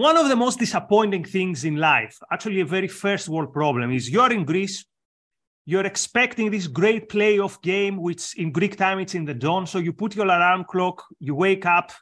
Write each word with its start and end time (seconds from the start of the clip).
one 0.00 0.16
of 0.16 0.30
the 0.30 0.36
most 0.36 0.58
disappointing 0.58 1.22
things 1.24 1.64
in 1.66 1.76
life, 1.76 2.18
actually 2.32 2.60
a 2.60 2.64
very 2.64 2.88
first 2.88 3.28
world 3.28 3.52
problem, 3.52 3.92
is 3.92 4.08
you're 4.08 4.32
in 4.32 4.46
Greece, 4.46 4.86
you're 5.66 5.84
expecting 5.84 6.50
this 6.50 6.66
great 6.66 7.10
playoff 7.10 7.60
game, 7.60 8.00
which 8.00 8.34
in 8.38 8.50
Greek 8.50 8.78
time 8.78 8.98
it's 8.98 9.14
in 9.14 9.26
the 9.26 9.34
dawn. 9.34 9.66
So 9.66 9.78
you 9.78 9.92
put 9.92 10.16
your 10.16 10.24
alarm 10.24 10.64
clock, 10.64 11.04
you 11.18 11.34
wake 11.34 11.66
up, 11.66 11.92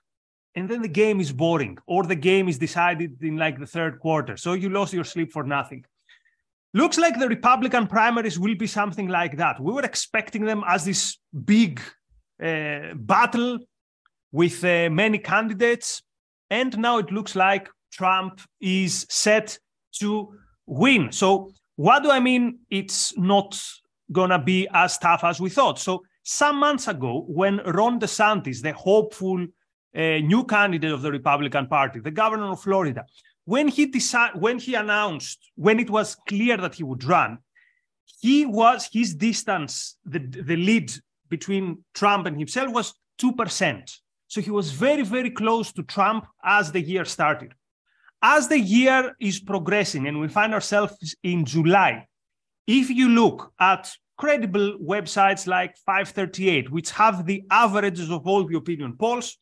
and 0.54 0.68
then 0.68 0.80
the 0.80 0.94
game 1.02 1.18
is 1.18 1.32
boring, 1.32 1.76
or 1.88 2.04
the 2.04 2.14
game 2.14 2.48
is 2.48 2.56
decided 2.56 3.20
in 3.20 3.36
like 3.36 3.58
the 3.58 3.66
third 3.66 3.98
quarter. 3.98 4.36
So 4.36 4.52
you 4.52 4.68
lost 4.68 4.92
your 4.92 5.02
sleep 5.02 5.32
for 5.32 5.42
nothing. 5.42 5.84
Looks 6.74 6.98
like 6.98 7.18
the 7.18 7.28
Republican 7.28 7.88
primaries 7.88 8.38
will 8.38 8.54
be 8.54 8.68
something 8.68 9.08
like 9.08 9.38
that. 9.38 9.58
We 9.60 9.72
were 9.72 9.82
expecting 9.82 10.44
them 10.44 10.62
as 10.68 10.84
this 10.84 11.18
big 11.44 11.80
uh, 12.40 12.94
battle 12.94 13.58
with 14.30 14.62
uh, 14.62 14.88
many 14.88 15.18
candidates. 15.18 16.00
And 16.48 16.78
now 16.78 16.98
it 16.98 17.10
looks 17.10 17.34
like 17.34 17.68
Trump 17.98 18.40
is 18.60 19.06
set 19.10 19.58
to 20.00 20.32
win. 20.66 21.10
So, 21.10 21.50
what 21.74 22.02
do 22.04 22.10
I 22.10 22.20
mean? 22.20 22.60
It's 22.70 23.16
not 23.18 23.60
going 24.12 24.30
to 24.30 24.38
be 24.38 24.68
as 24.72 24.98
tough 24.98 25.24
as 25.24 25.40
we 25.40 25.50
thought. 25.50 25.80
So, 25.80 26.04
some 26.22 26.56
months 26.60 26.86
ago, 26.86 27.24
when 27.26 27.56
Ron 27.64 27.98
DeSantis, 27.98 28.62
the 28.62 28.72
hopeful 28.72 29.40
uh, 29.96 30.18
new 30.32 30.44
candidate 30.44 30.92
of 30.92 31.02
the 31.02 31.10
Republican 31.10 31.66
Party, 31.66 31.98
the 31.98 32.12
governor 32.12 32.52
of 32.52 32.60
Florida, 32.60 33.04
when 33.44 33.66
he 33.66 33.86
decided, 33.86 34.40
when 34.40 34.58
he 34.60 34.74
announced, 34.74 35.38
when 35.56 35.80
it 35.80 35.90
was 35.90 36.16
clear 36.28 36.56
that 36.56 36.76
he 36.76 36.84
would 36.84 37.02
run, 37.02 37.38
he 38.20 38.46
was 38.46 38.88
his 38.92 39.14
distance, 39.14 39.96
the, 40.04 40.20
the 40.20 40.56
lead 40.56 40.92
between 41.28 41.84
Trump 41.94 42.26
and 42.26 42.38
himself 42.38 42.72
was 42.72 42.94
2%. 43.20 43.98
So 44.28 44.40
he 44.40 44.50
was 44.50 44.70
very, 44.70 45.02
very 45.02 45.30
close 45.30 45.72
to 45.72 45.82
Trump 45.82 46.26
as 46.44 46.70
the 46.70 46.80
year 46.80 47.04
started. 47.04 47.54
As 48.22 48.48
the 48.48 48.58
year 48.58 49.14
is 49.20 49.38
progressing 49.38 50.08
and 50.08 50.20
we 50.20 50.28
find 50.28 50.52
ourselves 50.52 51.14
in 51.22 51.44
July, 51.44 52.06
if 52.66 52.90
you 52.90 53.08
look 53.08 53.52
at 53.60 53.90
credible 54.16 54.78
websites 54.78 55.46
like 55.46 55.76
538, 55.86 56.70
which 56.72 56.90
have 56.90 57.24
the 57.26 57.44
averages 57.50 58.10
of 58.10 58.26
all 58.26 58.44
the 58.44 58.56
opinion 58.56 58.96
polls, 58.98 59.36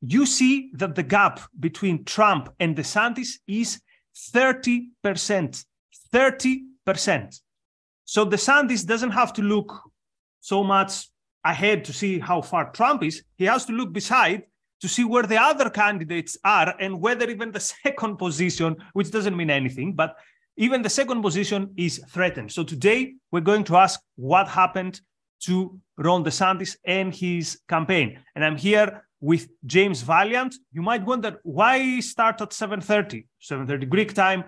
you 0.00 0.24
see 0.24 0.70
that 0.74 0.94
the 0.94 1.02
gap 1.02 1.40
between 1.60 2.04
Trump 2.04 2.48
and 2.58 2.74
DeSantis 2.74 3.38
is 3.46 3.80
30%. 4.34 5.64
30%. 6.12 7.40
So 8.04 8.26
DeSantis 8.26 8.86
doesn't 8.86 9.10
have 9.10 9.32
to 9.34 9.42
look 9.42 9.80
so 10.40 10.64
much 10.64 11.08
ahead 11.44 11.84
to 11.84 11.92
see 11.92 12.18
how 12.18 12.40
far 12.40 12.70
Trump 12.72 13.02
is, 13.02 13.22
he 13.36 13.44
has 13.44 13.64
to 13.66 13.72
look 13.72 13.92
beside 13.92 14.44
to 14.82 14.88
see 14.88 15.04
where 15.04 15.22
the 15.22 15.40
other 15.40 15.70
candidates 15.70 16.36
are 16.44 16.74
and 16.78 17.00
whether 17.00 17.30
even 17.30 17.52
the 17.52 17.60
second 17.84 18.18
position, 18.18 18.76
which 18.92 19.10
doesn't 19.10 19.36
mean 19.36 19.48
anything, 19.48 19.94
but 19.94 20.16
even 20.56 20.82
the 20.82 20.90
second 20.90 21.22
position 21.22 21.72
is 21.76 22.04
threatened. 22.10 22.52
So 22.52 22.62
today 22.62 23.14
we're 23.30 23.40
going 23.40 23.64
to 23.64 23.76
ask 23.76 24.00
what 24.16 24.48
happened 24.48 25.00
to 25.44 25.80
Ron 25.96 26.24
DeSantis 26.24 26.76
and 26.84 27.14
his 27.14 27.58
campaign. 27.68 28.18
And 28.34 28.44
I'm 28.44 28.56
here 28.56 29.04
with 29.20 29.48
James 29.64 30.02
Valliant. 30.02 30.54
You 30.72 30.82
might 30.82 31.04
wonder 31.04 31.40
why 31.42 32.00
start 32.00 32.40
at 32.42 32.50
7:30, 32.50 33.26
7:30 33.40 33.88
Greek 33.88 34.12
time, 34.14 34.44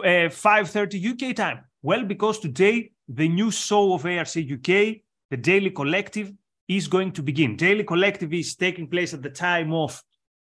uh, 0.00 0.30
5:30 0.30 0.98
UK 1.10 1.34
time. 1.34 1.58
Well, 1.82 2.04
because 2.04 2.38
today 2.38 2.92
the 3.08 3.28
new 3.28 3.50
show 3.50 3.94
of 3.94 4.06
ARC 4.06 4.36
UK 4.36 5.02
the 5.32 5.38
Daily 5.38 5.70
Collective 5.70 6.30
is 6.76 6.88
going 6.88 7.12
to 7.12 7.22
begin. 7.22 7.56
Daily 7.56 7.84
Collective 7.84 8.32
is 8.32 8.54
taking 8.54 8.88
place 8.88 9.14
at 9.14 9.22
the 9.22 9.30
time 9.30 9.72
of 9.72 10.02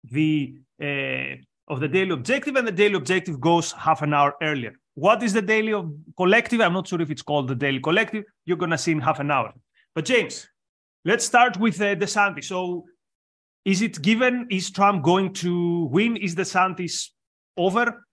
the 0.04 0.54
uh, 0.82 1.36
of 1.68 1.78
the 1.78 1.88
Daily 1.88 2.10
Objective, 2.10 2.56
and 2.56 2.66
the 2.66 2.72
Daily 2.72 2.94
Objective 2.94 3.40
goes 3.40 3.70
half 3.72 4.02
an 4.02 4.12
hour 4.12 4.34
earlier. 4.42 4.72
What 4.94 5.22
is 5.22 5.32
the 5.32 5.42
Daily 5.42 5.72
of 5.72 5.92
Collective? 6.16 6.60
I'm 6.60 6.72
not 6.72 6.88
sure 6.88 7.00
if 7.00 7.10
it's 7.10 7.22
called 7.22 7.48
the 7.48 7.54
Daily 7.54 7.80
Collective. 7.80 8.24
You're 8.44 8.56
to 8.56 8.78
see 8.78 8.92
in 8.92 9.00
half 9.00 9.20
an 9.20 9.30
hour. 9.30 9.52
But 9.94 10.04
James, 10.04 10.48
let's 11.04 11.24
start 11.24 11.58
with 11.58 11.80
uh, 11.80 11.94
DeSantis. 11.94 12.44
So, 12.44 12.86
is 13.64 13.82
it 13.82 14.02
given? 14.02 14.46
Is 14.50 14.70
Trump 14.70 15.04
going 15.04 15.32
to 15.34 15.84
win? 15.84 16.16
Is 16.16 16.34
the 16.34 16.42
DeSantis 16.42 17.10
over? 17.56 18.04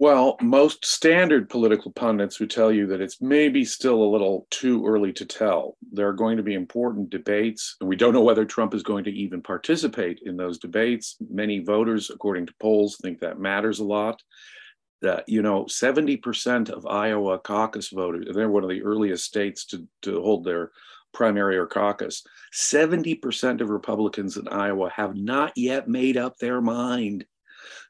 Well, 0.00 0.36
most 0.42 0.84
standard 0.84 1.48
political 1.48 1.92
pundits 1.92 2.40
would 2.40 2.50
tell 2.50 2.72
you 2.72 2.88
that 2.88 3.00
it's 3.00 3.22
maybe 3.22 3.64
still 3.64 4.02
a 4.02 4.10
little 4.12 4.46
too 4.50 4.84
early 4.84 5.12
to 5.12 5.24
tell. 5.24 5.76
There 5.92 6.08
are 6.08 6.12
going 6.12 6.36
to 6.36 6.42
be 6.42 6.54
important 6.54 7.10
debates, 7.10 7.76
and 7.80 7.88
we 7.88 7.94
don't 7.94 8.12
know 8.12 8.20
whether 8.20 8.44
Trump 8.44 8.74
is 8.74 8.82
going 8.82 9.04
to 9.04 9.12
even 9.12 9.40
participate 9.40 10.20
in 10.24 10.36
those 10.36 10.58
debates. 10.58 11.16
Many 11.30 11.60
voters, 11.60 12.10
according 12.10 12.46
to 12.46 12.54
polls, 12.58 12.96
think 13.00 13.20
that 13.20 13.38
matters 13.38 13.78
a 13.78 13.84
lot. 13.84 14.20
That 15.00 15.28
you 15.28 15.42
know, 15.42 15.64
70% 15.64 16.70
of 16.70 16.86
Iowa 16.86 17.38
caucus 17.38 17.90
voters, 17.90 18.26
they're 18.34 18.50
one 18.50 18.64
of 18.64 18.70
the 18.70 18.82
earliest 18.82 19.24
states 19.24 19.64
to, 19.66 19.86
to 20.02 20.20
hold 20.22 20.44
their 20.44 20.72
primary 21.12 21.56
or 21.56 21.66
caucus. 21.66 22.24
70% 22.52 23.60
of 23.60 23.70
Republicans 23.70 24.36
in 24.36 24.48
Iowa 24.48 24.90
have 24.90 25.14
not 25.14 25.52
yet 25.56 25.88
made 25.88 26.16
up 26.16 26.36
their 26.38 26.60
mind 26.60 27.26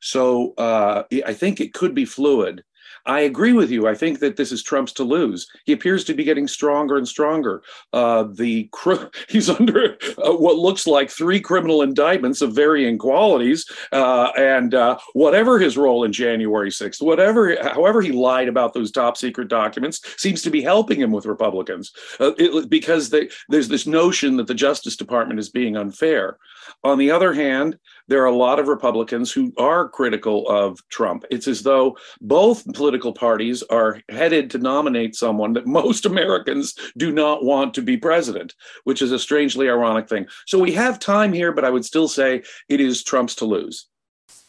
so 0.04 0.52
uh, 0.58 1.04
I 1.24 1.32
think 1.32 1.60
it 1.60 1.72
could 1.72 1.94
be 1.94 2.04
fluid. 2.04 2.62
I 3.06 3.20
agree 3.20 3.52
with 3.52 3.70
you. 3.70 3.86
I 3.86 3.94
think 3.94 4.20
that 4.20 4.36
this 4.36 4.52
is 4.52 4.62
Trump's 4.62 4.92
to 4.94 5.04
lose. 5.04 5.46
He 5.64 5.72
appears 5.72 6.04
to 6.04 6.14
be 6.14 6.24
getting 6.24 6.48
stronger 6.48 6.96
and 6.96 7.06
stronger. 7.06 7.62
Uh, 7.92 8.24
the 8.32 8.70
he's 9.28 9.50
under 9.50 9.96
uh, 10.18 10.32
what 10.32 10.56
looks 10.56 10.86
like 10.86 11.10
three 11.10 11.40
criminal 11.40 11.82
indictments 11.82 12.40
of 12.40 12.54
varying 12.54 12.98
qualities, 12.98 13.66
uh, 13.92 14.30
and 14.36 14.74
uh, 14.74 14.98
whatever 15.12 15.58
his 15.58 15.76
role 15.76 16.04
in 16.04 16.12
January 16.12 16.70
6th, 16.70 17.02
whatever, 17.02 17.56
however 17.62 18.00
he 18.00 18.12
lied 18.12 18.48
about 18.48 18.74
those 18.74 18.90
top 18.90 19.16
secret 19.16 19.48
documents, 19.48 20.00
seems 20.16 20.42
to 20.42 20.50
be 20.50 20.62
helping 20.62 21.00
him 21.00 21.12
with 21.12 21.26
Republicans 21.26 21.92
uh, 22.20 22.32
it, 22.38 22.68
because 22.68 23.10
they, 23.10 23.28
there's 23.48 23.68
this 23.68 23.86
notion 23.86 24.36
that 24.36 24.46
the 24.46 24.54
Justice 24.54 24.96
Department 24.96 25.40
is 25.40 25.48
being 25.48 25.76
unfair. 25.76 26.38
On 26.82 26.98
the 26.98 27.10
other 27.10 27.32
hand, 27.32 27.78
there 28.08 28.22
are 28.22 28.26
a 28.26 28.36
lot 28.36 28.58
of 28.58 28.68
Republicans 28.68 29.32
who 29.32 29.52
are 29.58 29.88
critical 29.88 30.48
of 30.48 30.86
Trump. 30.88 31.24
It's 31.30 31.48
as 31.48 31.62
though 31.62 31.96
both 32.20 32.70
political 32.84 33.14
parties 33.14 33.62
are 33.70 33.98
headed 34.10 34.50
to 34.50 34.58
nominate 34.58 35.16
someone 35.16 35.54
that 35.54 35.66
most 35.66 36.04
Americans 36.12 36.74
do 36.98 37.10
not 37.10 37.42
want 37.42 37.72
to 37.72 37.80
be 37.80 37.96
president, 37.96 38.54
which 38.84 39.00
is 39.00 39.10
a 39.10 39.18
strangely 39.18 39.70
ironic 39.70 40.06
thing. 40.06 40.26
So 40.46 40.58
we 40.58 40.72
have 40.72 40.98
time 40.98 41.32
here, 41.32 41.50
but 41.50 41.64
I 41.64 41.70
would 41.70 41.86
still 41.86 42.08
say 42.08 42.42
it 42.68 42.80
is 42.82 43.02
Trump's 43.02 43.36
to 43.36 43.46
lose. 43.46 43.88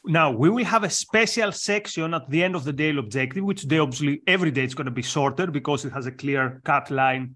Now, 0.03 0.31
we 0.31 0.49
will 0.49 0.65
have 0.65 0.83
a 0.83 0.89
special 0.89 1.53
section 1.53 2.13
at 2.13 2.29
the 2.29 2.43
end 2.43 2.55
of 2.57 2.65
the 2.65 2.73
daily 2.73 2.99
objective, 2.99 3.45
which 3.45 3.63
they 3.63 3.79
obviously 3.79 4.21
every 4.27 4.51
day 4.51 4.65
it's 4.65 4.73
going 4.73 4.91
to 4.93 5.01
be 5.01 5.01
shorter 5.01 5.47
because 5.47 5.85
it 5.85 5.93
has 5.93 6.05
a 6.07 6.11
clear 6.11 6.61
cut 6.65 6.91
line 6.91 7.35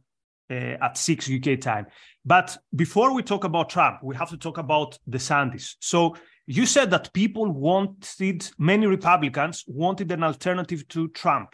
uh, 0.51 0.85
at 0.85 0.97
6 0.97 1.31
UK 1.31 1.61
time. 1.61 1.85
But 2.25 2.57
before 2.75 3.13
we 3.13 3.23
talk 3.23 3.45
about 3.45 3.69
Trump, 3.69 4.03
we 4.03 4.17
have 4.17 4.31
to 4.31 4.37
talk 4.37 4.57
about 4.57 4.99
the 5.07 5.17
DeSantis. 5.17 5.75
So 5.79 6.17
you 6.51 6.65
said 6.65 6.89
that 6.89 7.13
people 7.13 7.51
wanted, 7.51 8.49
many 8.57 8.87
Republicans 8.87 9.63
wanted 9.67 10.11
an 10.11 10.23
alternative 10.23 10.87
to 10.87 11.07
Trump. 11.09 11.53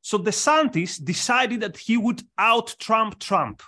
So 0.00 0.16
DeSantis 0.16 1.04
decided 1.04 1.58
that 1.62 1.76
he 1.76 1.96
would 1.96 2.22
out 2.38 2.76
Trump 2.78 3.18
Trump. 3.18 3.62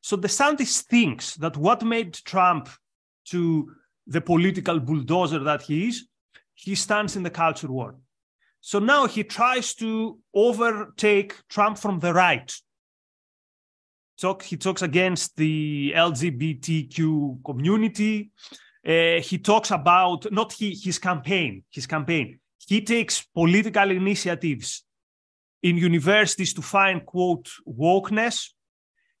So 0.00 0.16
DeSantis 0.16 0.80
thinks 0.84 1.34
that 1.34 1.58
what 1.58 1.82
made 1.82 2.14
Trump 2.14 2.70
to 3.26 3.72
the 4.06 4.22
political 4.22 4.80
bulldozer 4.80 5.40
that 5.40 5.60
he 5.60 5.88
is, 5.88 6.08
he 6.54 6.74
stands 6.74 7.14
in 7.14 7.22
the 7.22 7.28
culture 7.28 7.70
war. 7.70 7.96
So 8.62 8.78
now 8.78 9.06
he 9.06 9.22
tries 9.22 9.74
to 9.74 10.18
overtake 10.32 11.36
Trump 11.50 11.76
from 11.76 11.98
the 11.98 12.14
right 12.14 12.50
talk 14.18 14.42
he 14.42 14.56
talks 14.56 14.82
against 14.82 15.36
the 15.36 15.92
LGBTQ 15.94 17.44
community. 17.44 18.30
Uh, 18.86 19.20
he 19.20 19.38
talks 19.38 19.70
about 19.70 20.30
not 20.30 20.52
he 20.52 20.74
his 20.74 20.98
campaign 20.98 21.64
his 21.70 21.86
campaign. 21.86 22.38
He 22.66 22.82
takes 22.82 23.22
political 23.22 23.90
initiatives 23.90 24.84
in 25.62 25.78
universities 25.78 26.52
to 26.54 26.62
find 26.62 27.04
quote 27.04 27.48
wokeness. 27.66 28.50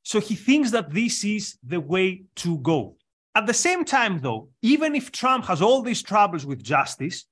So 0.02 0.20
he 0.20 0.34
thinks 0.34 0.70
that 0.72 0.92
this 0.92 1.24
is 1.24 1.56
the 1.66 1.80
way 1.80 2.24
to 2.36 2.58
go. 2.58 2.96
At 3.34 3.46
the 3.46 3.54
same 3.54 3.84
time, 3.84 4.20
though, 4.20 4.50
even 4.60 4.94
if 4.94 5.10
Trump 5.10 5.46
has 5.46 5.62
all 5.62 5.80
these 5.80 6.02
troubles 6.02 6.44
with 6.44 6.62
justice, 6.62 7.24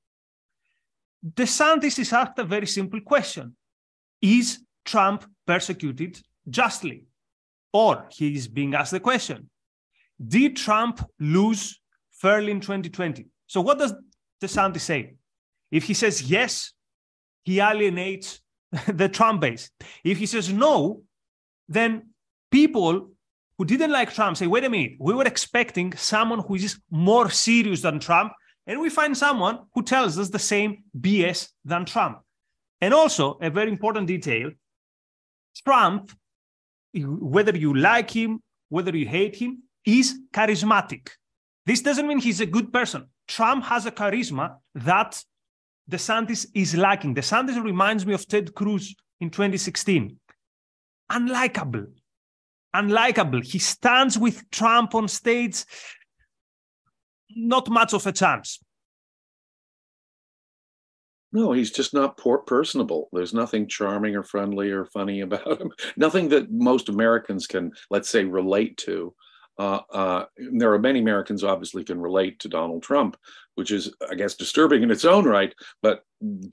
DeSantis 1.25 1.99
is 1.99 2.13
asked 2.13 2.39
a 2.39 2.45
very 2.45 2.67
simple 2.67 3.01
question 3.01 3.55
Is 4.21 4.65
Trump 4.85 5.25
persecuted 5.47 6.21
justly? 6.49 7.05
Or 7.73 8.07
he 8.11 8.35
is 8.35 8.49
being 8.49 8.75
asked 8.75 8.93
the 8.93 9.01
question 9.01 9.51
Did 10.27 10.57
Trump 10.57 11.05
lose 11.21 11.82
fairly 12.23 12.53
in 12.53 12.61
2020? 12.61 13.27
So, 13.47 13.61
what 13.61 13.79
does 13.79 13.93
DeSantis 14.43 14.81
say? 14.81 15.15
If 15.71 15.85
he 15.85 15.95
says 15.95 16.23
yes, 16.23 16.73
he 17.45 17.61
alienates 17.61 18.41
the 18.87 19.09
Trump 19.09 19.41
base. 19.41 19.71
If 20.05 20.19
he 20.19 20.27
says 20.27 20.53
no, 20.53 21.03
then 21.69 22.11
people 22.51 23.11
who 23.59 23.65
didn't 23.65 23.91
like 23.91 24.15
Trump 24.15 24.37
say, 24.37 24.47
wait 24.47 24.65
a 24.65 24.71
minute, 24.71 24.93
we 24.99 25.15
were 25.15 25.25
expecting 25.25 25.93
someone 25.97 26.41
who 26.41 26.55
is 26.55 26.81
more 26.91 27.29
serious 27.31 27.83
than 27.83 27.99
Trump 27.99 28.33
And 28.67 28.81
we 28.81 28.91
find 28.91 29.17
someone 29.17 29.59
who 29.75 29.83
tells 29.83 30.19
us 30.19 30.31
the 30.31 30.39
same 30.39 30.85
BS 30.99 31.49
than 31.65 31.85
Trump. 31.85 32.21
And 32.81 32.95
also, 32.95 33.39
a 33.41 33.51
very 33.51 33.71
important 33.71 34.07
detail 34.07 34.51
Trump, 35.65 36.11
whether 36.95 37.57
you 37.57 37.75
like 37.75 38.11
him, 38.11 38.43
whether 38.69 38.97
you 38.97 39.07
hate 39.07 39.37
him, 39.37 39.63
is 39.85 40.19
charismatic. 40.33 41.11
This 41.65 41.81
doesn't 41.81 42.07
mean 42.07 42.19
he's 42.19 42.41
a 42.41 42.47
good 42.47 42.73
person. 42.73 43.07
Trump 43.29 43.65
has 43.65 43.87
a 43.87 43.93
charisma 43.93 44.57
that 44.75 45.23
DeSantis 45.91 46.47
is 46.55 46.77
lacking. 46.77 47.15
DeSantis 47.15 47.63
reminds 47.63 48.05
me 48.05 48.15
of 48.15 48.27
Ted 48.27 48.55
Cruz 48.55 48.95
in 49.21 49.31
2016. 49.31 50.19
Unlikable. 51.11 51.87
Unlikable. 52.75 53.45
He 53.45 53.59
stands 53.59 54.19
with 54.19 54.51
Trump 54.51 54.95
on 54.95 55.07
stage. 55.09 55.65
Not 57.31 57.69
much 57.69 57.93
of 57.93 58.07
a 58.07 58.13
chance. 58.13 58.61
No, 61.33 61.53
he's 61.53 61.71
just 61.71 61.95
not 61.95 62.19
personable. 62.47 63.09
There's 63.13 63.33
nothing 63.33 63.67
charming 63.67 64.17
or 64.17 64.23
friendly 64.23 64.71
or 64.71 64.85
funny 64.85 65.21
about 65.21 65.61
him. 65.61 65.71
Nothing 65.97 66.29
that 66.29 66.53
most 66.53 66.91
Americans 66.91 67.47
can, 67.47 67.73
let's 67.91 68.11
say, 68.11 68.25
relate 68.25 68.77
to. 68.79 69.15
Uh, 69.59 69.81
uh, 69.93 70.25
there 70.53 70.73
are 70.73 70.79
many 70.79 71.01
Americans 71.01 71.45
obviously 71.45 71.85
can 71.85 72.01
relate 72.01 72.39
to 72.41 72.49
Donald 72.49 72.83
Trump, 72.83 73.17
which 73.55 73.71
is, 73.71 73.93
I 74.11 74.15
guess, 74.15 74.35
disturbing 74.35 74.83
in 74.83 74.91
its 74.91 75.05
own 75.05 75.25
right. 75.25 75.55
But 75.83 76.05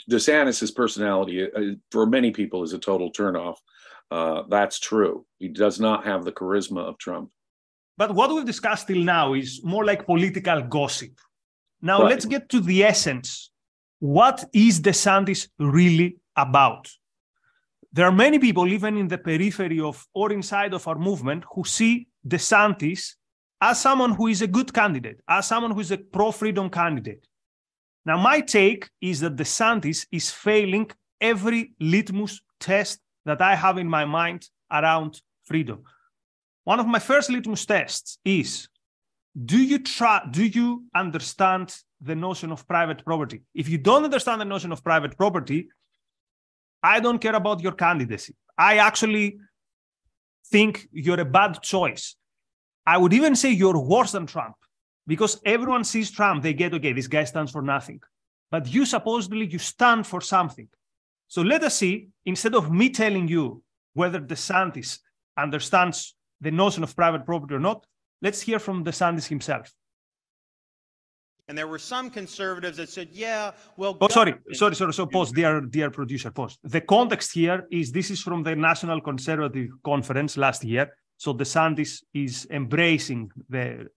DeSantis' 0.10 0.76
personality, 0.76 1.44
uh, 1.44 1.76
for 1.92 2.06
many 2.06 2.32
people, 2.32 2.64
is 2.64 2.74
a 2.74 2.80
total 2.80 3.12
turnoff. 3.12 3.58
Uh, 4.12 4.44
that's 4.50 4.80
true. 4.80 5.26
He 5.38 5.48
does 5.48 5.80
not 5.80 6.06
have 6.06 6.26
the 6.26 6.32
charisma 6.32 6.82
of 6.82 6.98
Trump. 6.98 7.30
But 7.98 8.16
what 8.16 8.34
we've 8.34 8.46
discussed 8.46 8.88
till 8.88 9.04
now 9.04 9.34
is 9.34 9.62
more 9.64 9.86
like 9.86 10.06
political 10.06 10.62
gossip. 10.62 11.12
Now 11.82 12.02
right. 12.02 12.10
let's 12.10 12.26
get 12.26 12.50
to 12.50 12.60
the 12.60 12.84
essence 12.84 13.52
what 14.00 14.46
is 14.54 14.80
DeSantis 14.80 15.48
really 15.60 16.18
about? 16.36 16.90
There 17.92 18.06
are 18.06 18.12
many 18.12 18.40
people, 18.40 18.68
even 18.68 18.98
in 18.98 19.08
the 19.08 19.18
periphery 19.18 19.80
of 19.80 20.06
or 20.14 20.32
inside 20.32 20.74
of 20.74 20.88
our 20.88 20.98
movement, 20.98 21.44
who 21.54 21.64
see 21.66 22.08
DeSantis 22.28 23.16
as 23.62 23.82
someone 23.82 24.14
who 24.14 24.28
is 24.28 24.42
a 24.42 24.48
good 24.48 24.74
candidate, 24.74 25.20
as 25.28 25.48
someone 25.48 25.72
who 25.72 25.80
is 25.80 25.92
a 25.92 25.98
pro 25.98 26.32
freedom 26.32 26.70
candidate. 26.70 27.28
Now, 28.06 28.18
my 28.18 28.42
take 28.42 28.90
is 29.02 29.20
that 29.20 29.36
DeSantis 29.36 30.08
is 30.12 30.32
failing 30.32 30.90
every 31.20 31.74
litmus 31.80 32.42
test 32.60 33.00
that 33.26 33.42
I 33.42 33.56
have 33.56 33.78
in 33.78 33.88
my 33.88 34.06
mind 34.06 34.48
around 34.72 35.22
freedom. 35.44 35.84
One 36.64 36.80
of 36.80 36.88
my 36.88 37.00
first 37.00 37.30
litmus 37.30 37.66
tests 37.66 38.20
is 38.24 38.68
do 39.46 39.58
you 39.58 39.80
try 39.80 40.22
do 40.32 40.46
you 40.46 40.86
understand 40.96 41.76
the 42.02 42.16
notion 42.16 42.52
of 42.52 42.68
private 42.68 43.04
property. 43.04 43.42
If 43.54 43.68
you 43.68 43.78
don't 43.78 44.04
understand 44.04 44.40
the 44.42 44.46
notion 44.46 44.72
of 44.72 44.84
private 44.84 45.18
property, 45.18 45.70
I 46.82 47.00
don't 47.00 47.20
care 47.20 47.36
about 47.36 47.62
your 47.62 47.74
candidacy. 47.74 48.36
I 48.58 48.78
actually 48.78 49.38
think 50.48 50.88
you're 50.92 51.20
a 51.20 51.26
bad 51.26 51.62
choice. 51.62 52.16
I 52.86 52.98
would 52.98 53.14
even 53.14 53.36
say 53.36 53.52
you're 53.52 53.80
worse 53.80 54.14
than 54.14 54.26
Trump 54.26 54.56
because 55.06 55.40
everyone 55.46 55.84
sees 55.84 56.12
Trump, 56.12 56.44
they 56.44 56.54
get, 56.54 56.74
okay, 56.74 56.94
this 56.94 57.08
guy 57.08 57.24
stands 57.24 57.52
for 57.52 57.62
nothing. 57.62 58.02
But 58.52 58.72
you 58.72 58.86
supposedly 58.86 59.46
you 59.46 59.60
stand 59.60 60.08
for 60.08 60.22
something. 60.22 60.68
So 61.28 61.42
let 61.42 61.64
us 61.64 61.76
see, 61.76 62.10
instead 62.26 62.56
of 62.56 62.72
me 62.72 62.90
telling 62.90 63.28
you 63.28 63.64
whether 63.94 64.20
DeSantis 64.20 65.00
understands 65.38 66.16
the 66.42 66.52
notion 66.52 66.84
of 66.84 66.96
private 66.96 67.26
property 67.26 67.54
or 67.56 67.60
not, 67.60 67.86
let's 68.22 68.42
hear 68.42 68.60
from 68.60 68.84
DeSantis 68.84 69.28
himself. 69.28 69.72
And 71.50 71.58
there 71.58 71.68
were 71.68 71.80
some 71.80 72.12
conservatives 72.12 72.78
that 72.78 72.90
said, 72.90 73.10
yeah, 73.12 73.52
well. 73.76 73.98
Oh, 74.00 74.08
sorry, 74.08 74.36
sorry, 74.54 74.76
sorry. 74.76 74.94
So, 74.94 75.08
pause, 75.08 75.32
dear, 75.32 75.62
dear 75.62 75.90
producer, 75.90 76.30
pause. 76.30 76.60
The 76.64 76.80
context 76.80 77.34
here 77.34 77.66
is 77.72 77.92
this 77.92 78.12
is 78.12 78.22
from 78.22 78.44
the 78.44 78.56
National 78.56 79.02
Conservative 79.02 79.70
Conference 79.84 80.38
last 80.38 80.64
year. 80.64 80.96
So, 81.18 81.34
the 81.34 81.44
DeSantis 81.44 82.04
is 82.14 82.46
embracing 82.52 83.32
the 83.50 83.88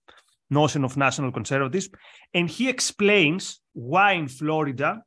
notion 0.49 0.83
of 0.83 0.97
national 0.97 1.31
conservatism. 1.31 1.93
And 2.33 2.49
he 2.49 2.69
explains 2.69 3.61
why 3.73 4.13
in 4.13 4.27
Florida 4.27 5.03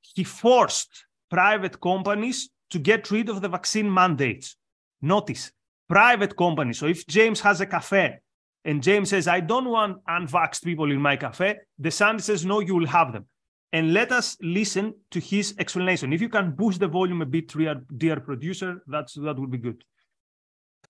he 0.00 0.24
forced 0.24 1.04
private 1.30 1.78
companies 1.82 2.48
to 2.70 2.78
get 2.78 3.10
rid 3.10 3.28
of 3.28 3.42
the 3.42 3.48
vaccine 3.50 3.92
mandates. 3.92 4.56
Notice, 5.02 5.52
private 5.86 6.34
companies. 6.34 6.78
So, 6.78 6.86
if 6.86 7.06
James 7.06 7.42
has 7.42 7.60
a 7.60 7.66
cafe 7.66 8.20
and 8.64 8.82
James 8.82 9.10
says, 9.10 9.26
I 9.26 9.40
don't 9.40 9.68
want 9.68 10.04
unvaxxed 10.06 10.64
people 10.64 10.90
in 10.90 11.00
my 11.00 11.16
cafe, 11.16 11.58
DeSantis 11.80 12.22
says, 12.22 12.44
no, 12.44 12.60
you 12.60 12.74
will 12.74 12.86
have 12.86 13.12
them. 13.12 13.26
And 13.72 13.94
let 13.94 14.12
us 14.12 14.36
listen 14.42 14.94
to 15.12 15.18
his 15.18 15.54
explanation. 15.58 16.12
If 16.12 16.20
you 16.20 16.28
can 16.28 16.52
boost 16.52 16.80
the 16.80 16.88
volume 16.88 17.22
a 17.22 17.26
bit, 17.26 17.52
dear 17.96 18.20
producer, 18.20 18.82
that's, 18.86 19.14
that 19.14 19.38
would 19.38 19.50
be 19.50 19.58
good. 19.58 19.82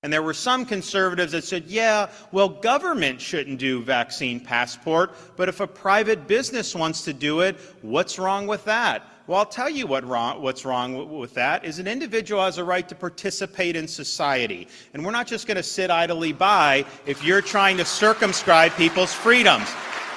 And 0.03 0.13
there 0.13 0.23
were 0.23 0.35
some 0.35 0.67
conservatives 0.67 1.31
that 1.31 1.45
said, 1.45 1.67
yeah, 1.69 2.11
well, 2.33 2.49
government 2.49 3.21
shouldn't 3.21 3.61
do 3.61 3.85
vaccine 3.85 4.41
passport, 4.41 5.15
but 5.37 5.49
if 5.49 5.61
a 5.61 5.67
private 5.67 6.27
business 6.27 6.75
wants 6.75 7.05
to 7.05 7.13
do 7.13 7.41
it, 7.41 7.57
what's 7.83 8.19
wrong 8.19 8.49
with 8.49 8.65
that? 8.65 9.09
Well, 9.29 9.39
I'll 9.39 9.47
tell 9.47 9.71
you 9.71 9.87
what 9.87 10.05
wrong, 10.05 10.43
what's 10.43 10.65
wrong 10.65 11.19
with 11.19 11.33
that 11.35 11.65
is 11.65 11.79
an 11.79 11.87
individual 11.87 12.43
has 12.43 12.59
a 12.59 12.65
right 12.65 12.89
to 12.89 12.95
participate 12.95 13.77
in 13.77 13.87
society. 13.87 14.67
And 14.95 15.05
we're 15.05 15.13
not 15.13 15.29
just 15.29 15.47
going 15.47 15.57
to 15.57 15.63
sit 15.63 15.91
idly 15.91 16.33
by 16.33 16.85
if 17.07 17.23
you're 17.23 17.41
trying 17.41 17.77
to 17.77 17.85
circumscribe 17.85 18.73
people's 18.73 19.13
freedoms. 19.13 19.69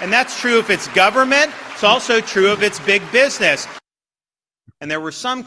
And 0.01 0.11
that's 0.11 0.39
true 0.39 0.57
if 0.57 0.71
it's 0.71 0.87
government. 0.89 1.51
It's 1.73 1.83
also 1.83 2.19
true 2.19 2.51
if 2.51 2.63
it's 2.63 2.79
big 2.79 3.03
business. 3.11 3.67
And 4.81 4.89
there 4.89 4.99
were 4.99 5.11
some. 5.11 5.45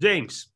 James, 0.00 0.48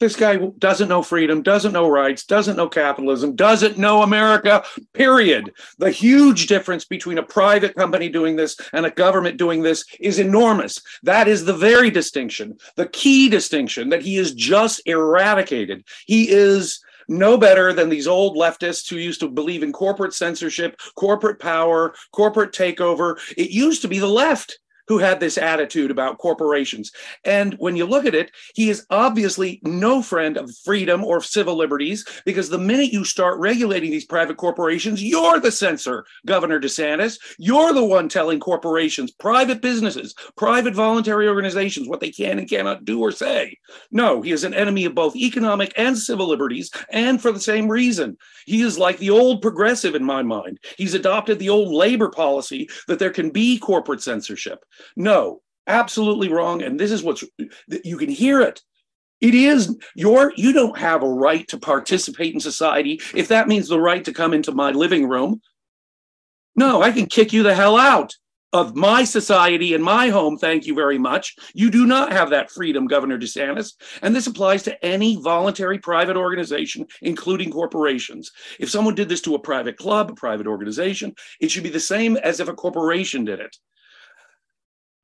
this 0.00 0.16
guy 0.16 0.36
doesn't 0.58 0.88
know 0.88 1.02
freedom, 1.02 1.42
doesn't 1.42 1.72
know 1.72 1.88
rights, 1.88 2.24
doesn't 2.24 2.56
know 2.56 2.68
capitalism, 2.68 3.34
doesn't 3.34 3.78
know 3.78 4.02
America, 4.02 4.62
period. 4.92 5.52
The 5.78 5.90
huge 5.90 6.46
difference 6.46 6.84
between 6.84 7.18
a 7.18 7.22
private 7.22 7.74
company 7.74 8.08
doing 8.08 8.36
this 8.36 8.56
and 8.72 8.86
a 8.86 8.90
government 8.90 9.38
doing 9.38 9.62
this 9.62 9.84
is 10.00 10.18
enormous. 10.18 10.80
That 11.02 11.28
is 11.28 11.44
the 11.44 11.56
very 11.56 11.90
distinction, 11.90 12.58
the 12.76 12.86
key 12.86 13.28
distinction 13.28 13.88
that 13.88 14.02
he 14.02 14.16
is 14.16 14.34
just 14.34 14.80
eradicated. 14.86 15.84
He 16.06 16.30
is 16.30 16.80
no 17.08 17.38
better 17.38 17.72
than 17.72 17.88
these 17.88 18.06
old 18.06 18.36
leftists 18.36 18.88
who 18.88 18.96
used 18.96 19.20
to 19.20 19.28
believe 19.28 19.62
in 19.62 19.72
corporate 19.72 20.12
censorship, 20.12 20.78
corporate 20.94 21.40
power, 21.40 21.94
corporate 22.12 22.52
takeover. 22.52 23.18
It 23.36 23.50
used 23.50 23.82
to 23.82 23.88
be 23.88 23.98
the 23.98 24.06
left 24.06 24.58
who 24.88 24.98
had 24.98 25.20
this 25.20 25.38
attitude 25.38 25.90
about 25.90 26.18
corporations. 26.18 26.90
And 27.24 27.54
when 27.54 27.76
you 27.76 27.86
look 27.86 28.06
at 28.06 28.14
it, 28.14 28.30
he 28.54 28.70
is 28.70 28.86
obviously 28.90 29.60
no 29.64 30.02
friend 30.02 30.36
of 30.36 30.50
freedom 30.64 31.04
or 31.04 31.20
civil 31.20 31.56
liberties 31.56 32.04
because 32.24 32.48
the 32.48 32.58
minute 32.58 32.92
you 32.92 33.04
start 33.04 33.38
regulating 33.38 33.90
these 33.90 34.06
private 34.06 34.36
corporations, 34.36 35.02
you're 35.02 35.40
the 35.40 35.52
censor, 35.52 36.04
Governor 36.26 36.60
DeSantis. 36.60 37.18
You're 37.38 37.72
the 37.72 37.84
one 37.84 38.08
telling 38.08 38.40
corporations, 38.40 39.10
private 39.10 39.60
businesses, 39.60 40.14
private 40.36 40.74
voluntary 40.74 41.28
organizations 41.28 41.88
what 41.88 42.00
they 42.00 42.10
can 42.10 42.38
and 42.38 42.48
cannot 42.48 42.84
do 42.84 43.00
or 43.00 43.12
say. 43.12 43.58
No, 43.90 44.22
he 44.22 44.32
is 44.32 44.44
an 44.44 44.54
enemy 44.54 44.84
of 44.84 44.94
both 44.94 45.16
economic 45.16 45.72
and 45.76 45.96
civil 45.96 46.28
liberties, 46.28 46.70
and 46.90 47.20
for 47.20 47.32
the 47.32 47.40
same 47.40 47.68
reason. 47.68 48.16
He 48.46 48.62
is 48.62 48.78
like 48.78 48.98
the 48.98 49.10
old 49.10 49.42
progressive 49.42 49.94
in 49.94 50.04
my 50.04 50.22
mind. 50.22 50.58
He's 50.76 50.94
adopted 50.94 51.38
the 51.38 51.50
old 51.50 51.72
labor 51.72 52.08
policy 52.08 52.68
that 52.86 52.98
there 52.98 53.10
can 53.10 53.30
be 53.30 53.58
corporate 53.58 54.02
censorship. 54.02 54.64
No, 54.96 55.42
absolutely 55.66 56.28
wrong. 56.28 56.62
And 56.62 56.78
this 56.78 56.90
is 56.90 57.02
what's, 57.02 57.24
you 57.84 57.96
can 57.96 58.10
hear 58.10 58.40
it. 58.40 58.62
It 59.20 59.34
is 59.34 59.76
your, 59.96 60.32
you 60.36 60.52
don't 60.52 60.78
have 60.78 61.02
a 61.02 61.08
right 61.08 61.46
to 61.48 61.58
participate 61.58 62.34
in 62.34 62.40
society 62.40 63.00
if 63.14 63.28
that 63.28 63.48
means 63.48 63.68
the 63.68 63.80
right 63.80 64.04
to 64.04 64.12
come 64.12 64.32
into 64.32 64.52
my 64.52 64.70
living 64.70 65.08
room. 65.08 65.40
No, 66.54 66.82
I 66.82 66.92
can 66.92 67.06
kick 67.06 67.32
you 67.32 67.42
the 67.42 67.54
hell 67.54 67.76
out 67.76 68.14
of 68.52 68.74
my 68.74 69.04
society 69.04 69.74
and 69.74 69.84
my 69.84 70.08
home, 70.08 70.38
thank 70.38 70.66
you 70.66 70.74
very 70.74 70.98
much. 70.98 71.36
You 71.52 71.70
do 71.70 71.86
not 71.86 72.12
have 72.12 72.30
that 72.30 72.50
freedom, 72.50 72.86
Governor 72.86 73.18
DeSantis. 73.18 73.74
And 74.00 74.16
this 74.16 74.26
applies 74.26 74.62
to 74.62 74.84
any 74.84 75.16
voluntary 75.16 75.78
private 75.78 76.16
organization, 76.16 76.86
including 77.02 77.50
corporations. 77.50 78.32
If 78.58 78.70
someone 78.70 78.94
did 78.94 79.08
this 79.08 79.20
to 79.22 79.34
a 79.34 79.38
private 79.38 79.76
club, 79.76 80.10
a 80.10 80.14
private 80.14 80.46
organization, 80.46 81.14
it 81.40 81.50
should 81.50 81.62
be 81.62 81.68
the 81.68 81.80
same 81.80 82.16
as 82.16 82.40
if 82.40 82.48
a 82.48 82.54
corporation 82.54 83.24
did 83.24 83.40
it. 83.40 83.54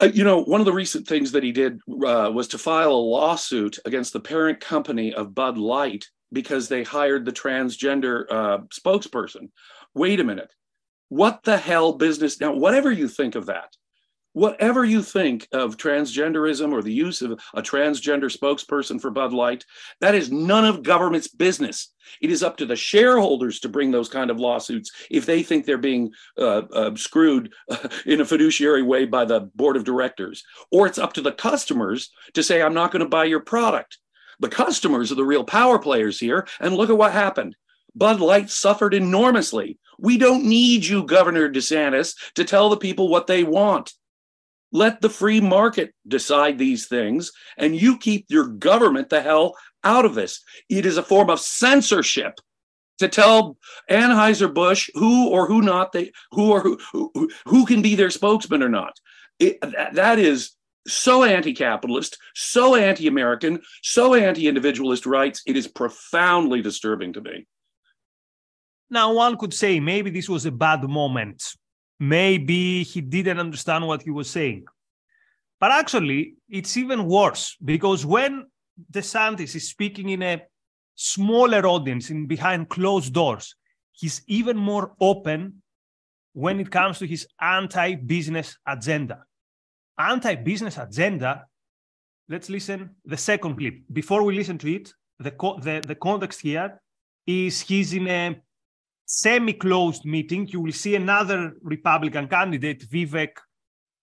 Uh, 0.05 0.11
you 0.13 0.25
know, 0.25 0.43
one 0.43 0.61
of 0.61 0.67
the 0.67 0.73
recent 0.73 1.07
things 1.07 1.33
that 1.33 1.43
he 1.43 1.51
did 1.51 1.81
uh, 2.07 2.31
was 2.33 2.49
to 2.49 2.59
file 2.59 2.93
a 2.93 2.93
lawsuit 2.93 3.79
against 3.87 4.13
the 4.13 4.21
parent 4.21 4.61
company 4.61 5.15
of 5.15 5.35
Bud 5.35 5.57
Light 5.57 6.07
because 6.33 6.69
they 6.69 6.83
hired 6.83 7.25
the 7.25 7.33
transgender 7.33 8.25
uh, 8.31 8.59
spokesperson. 8.79 9.49
Wait 9.95 10.21
a 10.21 10.25
minute. 10.25 10.53
What 11.09 11.43
the 11.45 11.57
hell 11.57 11.95
business? 11.95 12.41
Now, 12.41 12.53
whatever 12.53 12.91
you 12.91 13.09
think 13.09 13.35
of 13.35 13.47
that, 13.47 13.75
whatever 14.35 14.85
you 14.85 15.03
think 15.03 15.49
of 15.53 15.77
transgenderism 15.77 16.73
or 16.73 16.83
the 16.83 16.93
use 16.93 17.23
of 17.23 17.41
a 17.55 17.63
transgender 17.63 18.25
spokesperson 18.25 19.01
for 19.01 19.11
Bud 19.11 19.33
Light, 19.33 19.65
that 20.01 20.15
is 20.15 20.31
none 20.31 20.65
of 20.65 20.83
government's 20.83 21.29
business. 21.29 21.93
It 22.21 22.31
is 22.31 22.43
up 22.43 22.59
to 22.59 22.67
the 22.67 22.77
shareholders 22.77 23.61
to 23.61 23.69
bring 23.69 23.91
those 23.91 24.09
kind 24.09 24.31
of 24.31 24.39
lawsuits 24.39 24.91
if 25.11 25.25
they 25.25 25.43
think 25.43 25.65
they're 25.65 25.79
being 25.79 26.13
uh, 26.37 26.63
uh, 26.73 26.95
screwed 26.97 27.53
uh, 27.71 27.89
in 28.07 28.21
a 28.21 28.25
fiduciary 28.25 28.83
way 28.83 29.07
by 29.07 29.25
the 29.25 29.41
board 29.55 29.77
of 29.77 29.85
directors. 29.85 30.45
Or 30.71 30.87
it's 30.87 30.99
up 30.99 31.15
to 31.15 31.23
the 31.23 31.33
customers 31.33 32.11
to 32.35 32.43
say, 32.43 32.61
I'm 32.61 32.75
not 32.75 32.91
going 32.91 33.05
to 33.05 33.09
buy 33.09 33.25
your 33.25 33.41
product. 33.41 33.99
The 34.41 34.49
customers 34.49 35.13
are 35.13 35.17
the 35.17 35.25
real 35.25 35.45
power 35.45 35.79
players 35.79 36.19
here. 36.19 36.47
And 36.61 36.75
look 36.75 36.91
at 36.91 36.99
what 36.99 37.13
happened. 37.13 37.57
Bud 37.95 38.21
Light 38.21 38.51
suffered 38.51 38.95
enormously. 38.95 39.79
We 39.99 40.19
don't 40.19 40.45
need 40.45 40.85
you, 40.85 41.05
Governor 41.05 41.49
DeSantis, 41.49 42.17
to 42.35 42.45
tell 42.45 42.69
the 42.69 42.77
people 42.77 43.09
what 43.09 43.29
they 43.29 43.45
want. 43.45 43.93
Let 44.75 45.01
the 45.01 45.09
free 45.09 45.41
market 45.41 45.95
decide 46.07 46.59
these 46.59 46.89
things, 46.89 47.31
and 47.57 47.75
you 47.77 47.97
keep 47.97 48.27
your 48.29 48.49
government 48.49 49.09
the 49.09 49.23
hell 49.23 49.55
out 49.85 50.05
of 50.05 50.17
this. 50.17 50.43
It 50.69 50.85
is 50.85 50.99
a 50.99 51.03
form 51.03 51.31
of 51.31 51.39
censorship 51.39 52.35
to 52.99 53.09
tell 53.09 53.57
Anheuser-Busch 53.89 54.91
who 54.95 55.29
or 55.29 55.47
who 55.47 55.63
not 55.63 55.93
they 55.93 56.11
who 56.33 56.51
or 56.51 56.61
who 56.61 56.79
who, 56.93 57.31
who 57.47 57.65
can 57.65 57.83
be 57.83 57.95
their 57.95 58.11
spokesman 58.11 58.63
or 58.65 58.69
not. 58.69 58.99
It, 59.39 59.59
that 59.93 60.19
is 60.19 60.57
so 60.87 61.25
anti-capitalist, 61.25 62.19
so 62.35 62.75
anti-American, 62.75 63.63
so 63.83 64.15
anti-individualist 64.15 65.07
rights. 65.07 65.41
It 65.47 65.57
is 65.57 65.67
profoundly 65.69 66.63
disturbing 66.63 67.13
to 67.15 67.21
me. 67.21 67.47
Now, 68.91 69.15
one 69.15 69.39
could 69.39 69.55
say 69.55 69.81
maybe 69.81 70.11
this 70.11 70.29
was 70.29 70.47
a 70.47 70.53
bad 70.53 70.83
moment 70.85 71.43
maybe 72.09 72.83
he 72.83 73.01
didn't 73.01 73.39
understand 73.39 73.87
what 73.87 74.03
he 74.03 74.11
was 74.11 74.31
saying. 74.31 74.65
But 75.61 75.73
actually, 75.73 76.35
it's 76.49 76.77
even 76.77 77.07
worse 77.07 77.57
because 77.65 78.05
when 78.05 78.47
DeSantis 78.93 79.55
is 79.55 79.69
speaking 79.69 80.11
in 80.11 80.23
a 80.23 80.43
smaller 80.95 81.67
audience 81.67 82.11
in 82.11 82.27
behind 82.27 82.69
closed 82.69 83.13
doors, 83.13 83.55
he's 83.93 84.23
even 84.27 84.57
more 84.57 84.95
open 85.01 85.63
when 86.33 86.61
it 86.61 86.71
comes 86.71 86.99
to 86.99 87.07
his 87.07 87.27
anti-business 87.41 88.59
agenda. 88.67 89.25
Anti-business 89.99 90.79
agenda. 90.79 91.47
Let's 92.29 92.51
listen 92.51 92.97
the 93.05 93.17
second 93.17 93.57
clip. 93.57 93.75
Before 93.93 94.23
we 94.23 94.35
listen 94.35 94.59
to 94.59 94.75
it, 94.75 94.93
the, 95.21 95.31
co- 95.31 95.59
the, 95.61 95.83
the 95.87 95.95
context 95.95 96.41
here 96.41 96.81
is 97.27 97.61
he's 97.61 97.93
in 97.93 98.09
a 98.09 98.37
semi-closed 99.07 100.05
meeting, 100.05 100.47
you 100.49 100.61
will 100.61 100.73
see 100.73 100.95
another 100.95 101.55
Republican 101.63 102.29
candidate, 102.29 102.89
Vivek. 102.89 103.37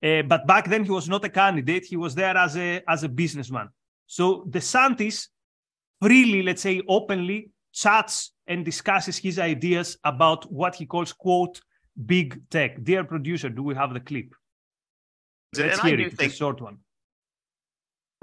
Uh, 0.04 0.24
but 0.24 0.48
back 0.48 0.68
then 0.68 0.84
he 0.84 0.92
was 0.92 1.08
not 1.08 1.24
a 1.26 1.30
candidate; 1.30 1.86
he 1.86 1.98
was 1.98 2.16
there 2.16 2.36
as 2.36 2.58
a 2.58 2.82
as 2.88 3.04
a 3.04 3.10
businessman. 3.10 3.70
So 4.08 4.46
DeSantis 4.50 5.28
freely, 6.02 6.42
let's 6.42 6.62
say, 6.62 6.82
openly 6.88 7.52
chats 7.74 8.34
and 8.48 8.66
discusses 8.66 9.18
his 9.18 9.40
ideas 9.40 9.98
about 10.04 10.52
what 10.52 10.76
he 10.76 10.86
calls 10.86 11.14
"quote 11.14 11.62
big 12.06 12.42
tech." 12.50 12.84
Dear 12.84 13.04
producer, 13.04 13.50
do 13.50 13.64
we 13.64 13.76
have 13.76 13.94
the 13.94 14.00
clip? 14.00 14.34
Let's 15.56 15.80
and 15.80 15.88
hear 15.88 16.00
it. 16.00 16.18
Think- 16.18 16.22
it's 16.32 16.34
a 16.34 16.38
short 16.38 16.62
one. 16.62 16.78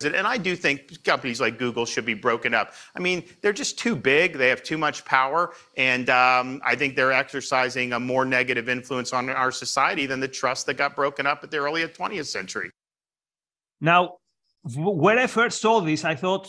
And 0.05 0.29
I 0.29 0.39
do 0.39 0.55
think 0.55 1.03
companies 1.03 1.41
like 1.41 1.59
Google 1.59 1.85
should 1.85 2.05
be 2.05 2.15
broken 2.15 2.55
up. 2.55 2.73
I 2.95 3.01
mean, 3.01 3.25
they're 3.41 3.53
just 3.53 3.81
too 3.81 3.97
big. 3.97 4.35
They 4.35 4.49
have 4.49 4.63
too 4.63 4.79
much 4.79 5.05
power. 5.05 5.53
And 5.77 6.09
um, 6.09 6.61
I 6.65 6.77
think 6.77 6.95
they're 6.95 7.11
exercising 7.11 7.93
a 7.93 7.99
more 7.99 8.25
negative 8.25 8.69
influence 8.69 9.13
on 9.13 9.29
our 9.29 9.51
society 9.51 10.07
than 10.07 10.21
the 10.21 10.29
trust 10.29 10.67
that 10.67 10.75
got 10.75 10.95
broken 10.95 11.27
up 11.27 11.43
at 11.43 11.51
the 11.51 11.57
early 11.57 11.83
20th 11.85 12.27
century. 12.27 12.71
Now, 13.81 14.19
when 14.63 15.19
I 15.19 15.27
first 15.27 15.61
saw 15.61 15.81
this, 15.81 16.05
I 16.05 16.15
thought 16.15 16.49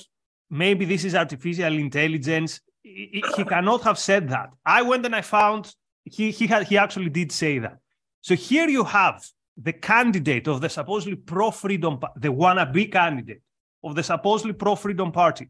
maybe 0.52 0.86
this 0.86 1.04
is 1.04 1.16
artificial 1.16 1.74
intelligence. 1.74 2.62
He, 2.84 3.24
cannot 3.48 3.82
have 3.82 3.98
said 3.98 4.30
that. 4.30 4.52
I 4.64 4.84
went 4.84 5.08
and 5.08 5.16
I 5.16 5.22
found 5.22 5.74
he, 6.04 6.30
he, 6.30 6.46
had, 6.46 6.68
he 6.68 6.78
actually 6.78 7.10
did 7.10 7.32
say 7.32 7.58
that. 7.58 7.80
So 8.22 8.36
here 8.36 8.70
you 8.70 8.84
have 8.84 9.26
the 9.62 9.74
candidate 9.74 10.48
of 10.48 10.62
the 10.62 10.70
supposedly 10.70 11.16
pro-freedom, 11.16 12.00
the 12.16 12.30
wannabe 12.30 12.92
candidate 12.92 13.42
of 13.84 13.96
the 13.96 14.04
supposedly 14.04 14.54
pro-freedom 14.54 15.12
party, 15.12 15.50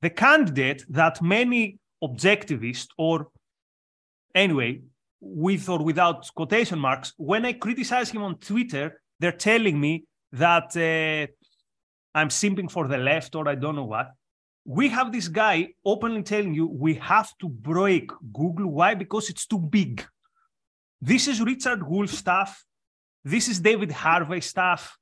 the 0.00 0.10
candidate 0.10 0.84
that 0.88 1.20
many 1.20 1.78
objectivists 2.02 2.88
or 2.96 3.28
anyway, 4.34 4.80
with 5.20 5.68
or 5.68 5.82
without 5.82 6.28
quotation 6.34 6.78
marks, 6.78 7.12
when 7.16 7.44
I 7.44 7.54
criticize 7.54 8.10
him 8.10 8.22
on 8.22 8.36
Twitter, 8.38 9.02
they're 9.18 9.32
telling 9.32 9.80
me 9.80 10.04
that 10.32 10.76
uh, 10.76 11.26
I'm 12.14 12.28
simping 12.28 12.70
for 12.70 12.86
the 12.86 12.98
left 12.98 13.34
or 13.34 13.48
I 13.48 13.56
don't 13.56 13.74
know 13.74 13.84
what. 13.84 14.12
We 14.64 14.88
have 14.90 15.10
this 15.10 15.28
guy 15.28 15.70
openly 15.84 16.22
telling 16.22 16.54
you 16.54 16.66
we 16.66 16.94
have 16.94 17.36
to 17.38 17.48
break 17.48 18.10
Google. 18.32 18.70
Why? 18.70 18.94
Because 18.94 19.30
it's 19.30 19.46
too 19.46 19.58
big. 19.58 20.06
This 21.00 21.26
is 21.26 21.40
Richard 21.40 21.88
Wolff 21.88 22.10
stuff. 22.10 22.64
This 23.24 23.48
is 23.48 23.60
David 23.60 23.92
Harvey 23.92 24.40
stuff. 24.40 24.96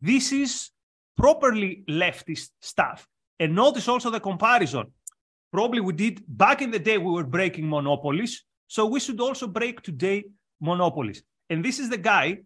This 0.00 0.32
is 0.32 0.70
properly 1.16 1.84
leftist 1.88 2.50
stuff. 2.60 3.06
And 3.38 3.54
notice 3.54 3.88
also 3.88 4.10
the 4.10 4.20
comparison. 4.20 4.92
Probably 5.52 5.80
we 5.80 5.92
did 5.92 6.22
back 6.26 6.62
in 6.62 6.70
the 6.70 6.78
day, 6.78 6.98
we 6.98 7.10
were 7.10 7.24
breaking 7.24 7.68
monopolies. 7.68 8.44
So 8.68 8.86
we 8.86 9.00
should 9.00 9.20
also 9.20 9.46
break 9.46 9.82
today 9.82 10.24
monopolies. 10.60 11.22
And 11.48 11.64
this 11.64 11.78
is 11.78 11.88
the 11.88 11.98
guy 11.98 12.38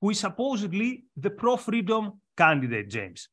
who 0.00 0.10
is 0.10 0.20
supposedly 0.20 1.04
the 1.16 1.30
pro 1.30 1.56
freedom 1.56 2.20
candidate, 2.36 2.88
James. 2.88 3.28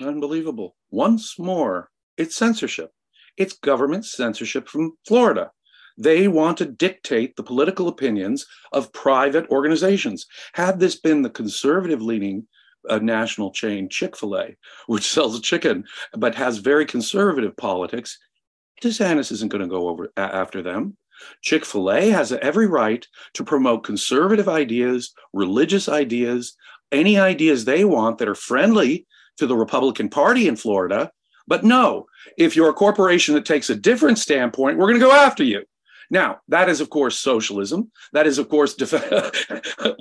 Unbelievable. 0.00 0.76
Once 0.90 1.38
more, 1.38 1.90
it's 2.16 2.36
censorship. 2.36 2.90
It's 3.36 3.54
government 3.54 4.04
censorship 4.04 4.68
from 4.68 4.92
Florida. 5.06 5.50
They 5.98 6.28
want 6.28 6.58
to 6.58 6.64
dictate 6.64 7.34
the 7.34 7.42
political 7.42 7.88
opinions 7.88 8.46
of 8.72 8.92
private 8.92 9.50
organizations. 9.50 10.26
Had 10.52 10.78
this 10.78 10.94
been 10.94 11.22
the 11.22 11.30
conservative 11.30 12.00
leaning 12.00 12.46
uh, 12.88 12.98
national 12.98 13.50
chain 13.50 13.88
Chick 13.88 14.16
fil 14.16 14.38
A, 14.38 14.56
which 14.86 15.02
sells 15.02 15.40
chicken 15.40 15.84
but 16.16 16.36
has 16.36 16.58
very 16.58 16.86
conservative 16.86 17.56
politics, 17.56 18.16
DeSantis 18.80 19.32
isn't 19.32 19.50
going 19.50 19.62
to 19.62 19.68
go 19.68 19.88
over 19.88 20.12
after 20.16 20.62
them. 20.62 20.96
Chick 21.42 21.64
fil 21.64 21.90
A 21.90 22.10
has 22.10 22.30
every 22.30 22.68
right 22.68 23.04
to 23.34 23.42
promote 23.42 23.82
conservative 23.82 24.48
ideas, 24.48 25.12
religious 25.32 25.88
ideas, 25.88 26.56
any 26.92 27.18
ideas 27.18 27.64
they 27.64 27.84
want 27.84 28.18
that 28.18 28.28
are 28.28 28.36
friendly 28.36 29.04
to 29.38 29.48
the 29.48 29.56
Republican 29.56 30.08
Party 30.08 30.46
in 30.46 30.54
Florida. 30.54 31.10
But 31.48 31.64
no, 31.64 32.06
if 32.36 32.54
you're 32.54 32.70
a 32.70 32.74
corporation 32.74 33.34
that 33.34 33.46
takes 33.46 33.68
a 33.68 33.74
different 33.74 34.18
standpoint, 34.18 34.78
we're 34.78 34.86
going 34.86 35.00
to 35.00 35.06
go 35.06 35.12
after 35.12 35.42
you. 35.42 35.64
Now, 36.10 36.40
that 36.48 36.68
is, 36.68 36.80
of 36.80 36.90
course, 36.90 37.18
socialism. 37.18 37.90
That 38.12 38.26
is, 38.26 38.38
of 38.38 38.48
course, 38.48 38.74
def- 38.74 39.32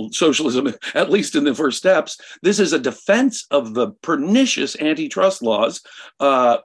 socialism, 0.11 0.73
at 0.93 1.09
least 1.09 1.35
in 1.35 1.43
the 1.43 1.55
first 1.55 1.77
steps. 1.77 2.17
This 2.41 2.59
is 2.59 2.73
a 2.73 2.79
defense 2.79 3.45
of 3.51 3.73
the 3.73 3.91
pernicious 4.01 4.79
antitrust 4.79 5.41
laws. 5.41 5.81
Uh, 6.19 6.57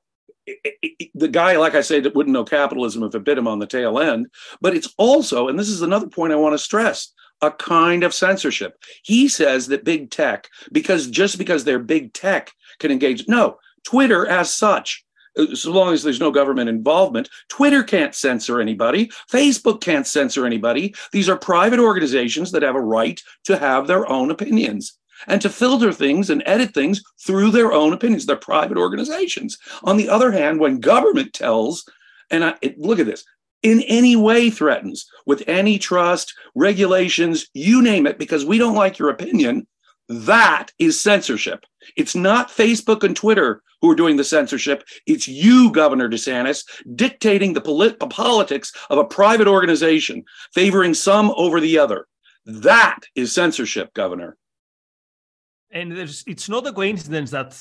the 1.15 1.29
guy, 1.29 1.57
like 1.57 1.75
I 1.75 1.83
said, 1.83 2.05
that 2.05 2.15
wouldn't 2.15 2.35
know 2.35 2.45
capitalism 2.45 3.03
if 3.03 3.15
it 3.15 3.25
bit 3.25 3.39
him 3.39 3.49
on 3.49 3.59
the 3.59 3.67
tail 3.67 3.99
end. 3.99 4.27
But 4.61 4.75
it's 4.75 4.93
also, 4.97 5.49
and 5.49 5.59
this 5.59 5.69
is 5.69 5.83
another 5.83 6.09
point 6.09 6.33
I 6.33 6.37
want 6.37 6.55
to 6.55 6.59
stress, 6.59 7.13
a 7.41 7.51
kind 7.51 8.05
of 8.05 8.15
censorship. 8.15 8.75
He 9.03 9.29
says 9.29 9.69
that 9.69 9.85
big 9.85 10.11
tech, 10.11 10.49
because 10.71 11.09
just 11.09 11.39
because 11.39 11.65
they're 11.65 11.79
big 11.79 12.13
tech, 12.13 12.53
can 12.79 12.91
engage. 12.91 13.29
No, 13.29 13.59
Twitter 13.85 14.27
as 14.27 14.53
such 14.53 15.05
so 15.55 15.73
long 15.73 15.93
as 15.93 16.03
there's 16.03 16.21
no 16.21 16.31
government 16.31 16.69
involvement. 16.69 17.29
Twitter 17.49 17.83
can't 17.83 18.15
censor 18.15 18.61
anybody. 18.61 19.11
Facebook 19.31 19.81
can't 19.81 20.07
censor 20.07 20.47
anybody. 20.47 20.95
These 21.13 21.29
are 21.29 21.37
private 21.37 21.81
organizations 21.81 22.53
that 22.53 22.63
have 22.63 22.77
a 22.77 22.81
right 22.81 23.21
to 23.45 23.57
have 23.59 23.87
their 23.87 24.09
own 24.11 24.31
opinions 24.31 24.99
and 25.27 25.41
to 25.41 25.49
filter 25.49 25.93
things 25.93 26.31
and 26.31 26.43
edit 26.47 26.75
things 26.75 27.03
through 27.25 27.51
their 27.51 27.73
own 27.73 27.93
opinions. 27.93 28.27
They're 28.27 28.37
private 28.37 28.77
organizations. 28.77 29.59
On 29.85 29.97
the 29.97 30.09
other 30.09 30.33
hand, 30.33 30.61
when 30.61 30.81
government 30.81 31.33
tells, 31.33 31.85
and 32.31 32.45
I, 32.45 32.55
look 32.77 32.99
at 32.99 33.07
this, 33.07 33.25
in 33.63 33.81
any 33.83 34.17
way 34.17 34.51
threatens 34.51 35.07
with 35.25 35.49
antitrust, 35.49 36.35
regulations, 36.55 37.47
you 37.55 37.81
name 37.81 38.07
it, 38.07 38.19
because 38.19 38.45
we 38.45 38.59
don't 38.59 38.75
like 38.75 38.99
your 38.99 39.11
opinion, 39.11 39.67
that 40.09 40.69
is 40.79 41.01
censorship. 41.01 41.65
It's 41.97 42.15
not 42.15 42.49
Facebook 42.49 43.03
and 43.03 43.17
Twitter 43.17 43.63
who 43.81 43.91
are 43.91 43.97
doing 43.97 44.17
the 44.17 44.25
censorship. 44.25 44.85
It's 45.07 45.27
you, 45.27 45.71
Governor 45.73 46.09
DeSantis, 46.09 46.65
dictating 46.95 47.53
the 47.53 47.61
polit- 47.61 47.99
politics 47.99 48.73
of 48.91 48.99
a 48.99 49.05
private 49.05 49.49
organization, 49.49 50.25
favoring 50.55 50.95
some 50.95 51.33
over 51.37 51.61
the 51.61 51.79
other. 51.79 52.07
That 52.47 53.01
is 53.15 53.33
censorship, 53.33 53.93
Governor. 53.95 54.37
And 55.71 55.93
it's 55.93 56.49
not 56.49 56.67
a 56.67 56.73
coincidence 56.73 57.31
that 57.31 57.59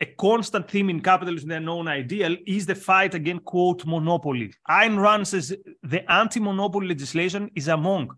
a 0.00 0.06
constant 0.06 0.68
theme 0.68 0.90
in 0.90 1.00
capitalism, 1.00 1.48
the 1.48 1.60
known 1.60 1.88
ideal, 1.88 2.36
is 2.46 2.66
the 2.66 2.74
fight 2.74 3.14
against, 3.14 3.44
quote, 3.44 3.86
monopoly. 3.86 4.52
Ayn 4.68 5.00
Rand 5.00 5.26
says 5.26 5.56
the 5.82 6.12
anti 6.12 6.40
monopoly 6.40 6.88
legislation 6.88 7.50
is 7.54 7.68
among 7.68 8.10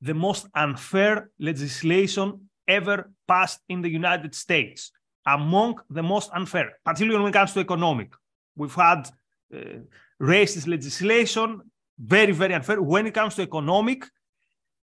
the 0.00 0.14
most 0.14 0.46
unfair 0.54 1.30
legislation 1.38 2.48
ever 2.66 3.10
passed 3.26 3.60
in 3.68 3.82
the 3.82 3.88
United 3.88 4.34
States, 4.34 4.92
among 5.26 5.80
the 5.90 6.02
most 6.02 6.30
unfair, 6.32 6.72
particularly 6.84 7.22
when 7.22 7.30
it 7.30 7.38
comes 7.38 7.52
to 7.52 7.60
economic. 7.60 8.12
We've 8.56 8.74
had 8.74 9.08
uh, 9.54 9.58
racist 10.20 10.66
legislation, 10.66 11.60
very, 11.98 12.32
very 12.32 12.54
unfair. 12.54 12.80
When 12.80 13.06
it 13.06 13.14
comes 13.14 13.34
to 13.34 13.42
economic, 13.42 14.04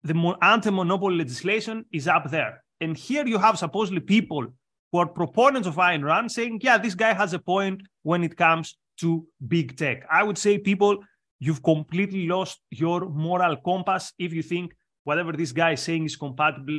the 0.02 0.37
anti-monopoly 0.42 1.16
legislation 1.16 1.85
is 1.92 2.09
up 2.09 2.30
there. 2.30 2.62
And 2.80 2.97
here 2.97 3.26
you 3.26 3.38
have 3.38 3.59
supposedly 3.59 4.00
people 4.00 4.47
who 4.90 4.99
are 4.99 5.07
proponents 5.07 5.69
of 5.69 5.76
Ayn 5.76 6.02
Rand 6.04 6.33
saying, 6.33 6.61
yeah, 6.62 6.78
this 6.78 6.95
guy 6.95 7.12
has 7.12 7.33
a 7.33 7.38
point 7.38 7.83
when 8.02 8.25
it 8.25 8.37
comes 8.37 8.76
to 8.99 9.26
big 9.47 9.76
tech. 9.76 10.04
I 10.11 10.23
would 10.23 10.38
say, 10.38 10.59
people, 10.59 10.99
you've 11.38 11.62
completely 11.62 12.26
lost 12.26 12.61
your 12.71 13.09
moral 13.09 13.57
compass 13.57 14.12
if 14.19 14.33
you 14.33 14.42
think 14.42 14.75
whatever 15.04 15.33
this 15.33 15.52
guy 15.52 15.73
is 15.73 15.80
saying 15.80 16.04
is 16.04 16.16
compatible 16.16 16.78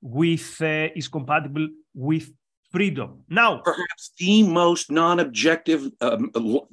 with 0.00 0.56
uh, 0.60 0.88
is 0.94 1.08
compatible 1.08 1.68
with 1.94 2.30
freedom. 2.70 3.22
Now, 3.28 3.58
perhaps 3.58 4.12
the 4.18 4.42
most 4.42 4.90
non-objective 4.90 5.90
um, 6.00 6.30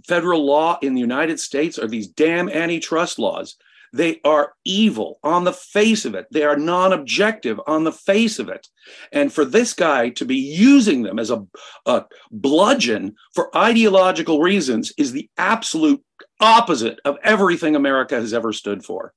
federal 0.08 0.46
law 0.46 0.78
in 0.82 0.96
the 0.96 1.02
United 1.02 1.40
States 1.40 1.80
are 1.80 1.88
these 1.88 2.08
damn 2.08 2.50
antitrust 2.50 3.20
laws. 3.20 3.56
They 3.94 4.20
are 4.26 4.54
evil 4.66 5.20
on 5.24 5.44
the 5.44 5.54
face 5.54 6.04
of 6.04 6.16
it. 6.16 6.26
They 6.32 6.44
are 6.44 6.58
non 6.58 6.94
objective 6.94 7.60
on 7.68 7.84
the 7.84 7.92
face 7.92 8.40
of 8.40 8.50
it. 8.50 8.68
And 9.12 9.32
for 9.32 9.46
this 9.46 9.74
guy 9.74 10.10
to 10.10 10.26
be 10.26 10.36
using 10.36 11.04
them 11.04 11.20
as 11.20 11.30
a, 11.30 11.46
a 11.86 12.06
bludgeon 12.32 13.16
for 13.36 13.56
ideological 13.56 14.42
reasons 14.42 14.94
is 14.98 15.12
the 15.12 15.30
absolute 15.38 16.04
opposite 16.40 17.00
of 17.06 17.18
everything 17.24 17.76
America 17.76 18.16
has 18.16 18.34
ever 18.34 18.52
stood 18.52 18.84
for. 18.84 19.14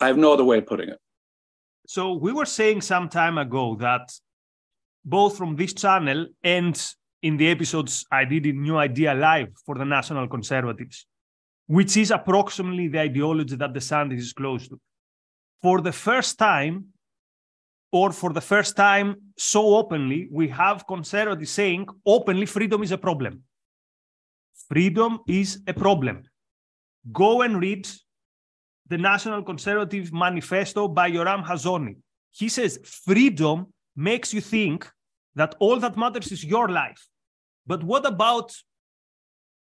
I 0.00 0.06
have 0.06 0.16
no 0.16 0.32
other 0.32 0.44
way 0.44 0.58
of 0.58 0.66
putting 0.66 0.88
it. 0.88 0.98
So 1.86 2.14
we 2.14 2.32
were 2.32 2.46
saying 2.46 2.80
some 2.82 3.08
time 3.08 3.36
ago 3.38 3.76
that 3.80 4.10
both 5.04 5.36
from 5.36 5.56
this 5.56 5.74
channel 5.74 6.26
and 6.42 6.80
in 7.22 7.36
the 7.36 7.48
episodes 7.48 8.06
I 8.10 8.24
did 8.24 8.46
in 8.46 8.62
New 8.62 8.76
Ideal 8.76 9.16
Live 9.16 9.52
for 9.66 9.74
the 9.74 9.84
National 9.84 10.26
Conservatives, 10.28 11.06
which 11.66 11.96
is 11.96 12.10
approximately 12.10 12.88
the 12.88 13.00
ideology 13.00 13.56
that 13.56 13.72
DeSantis 13.72 14.18
is 14.18 14.32
close 14.32 14.68
to. 14.68 14.80
For 15.62 15.80
the 15.80 15.92
first 15.92 16.38
time, 16.38 16.86
or 17.92 18.12
for 18.12 18.32
the 18.32 18.40
first 18.40 18.76
time 18.76 19.16
so 19.36 19.74
openly, 19.74 20.28
we 20.30 20.48
have 20.48 20.86
conservatives 20.86 21.50
saying 21.50 21.86
openly 22.06 22.46
freedom 22.46 22.82
is 22.82 22.92
a 22.92 22.98
problem. 22.98 23.42
Freedom 24.68 25.18
is 25.26 25.60
a 25.66 25.74
problem. 25.74 26.22
Go 27.12 27.42
and 27.42 27.60
read 27.60 27.88
the 28.90 28.98
National 28.98 29.42
Conservative 29.42 30.12
Manifesto 30.12 30.88
by 30.88 31.10
Yoram 31.10 31.44
Hazony. 31.44 31.96
He 32.30 32.48
says 32.48 32.78
freedom 32.84 33.72
makes 33.96 34.34
you 34.34 34.40
think 34.40 34.88
that 35.36 35.54
all 35.60 35.78
that 35.78 35.96
matters 35.96 36.30
is 36.32 36.44
your 36.44 36.68
life. 36.68 37.06
But 37.66 37.82
what 37.82 38.04
about 38.04 38.52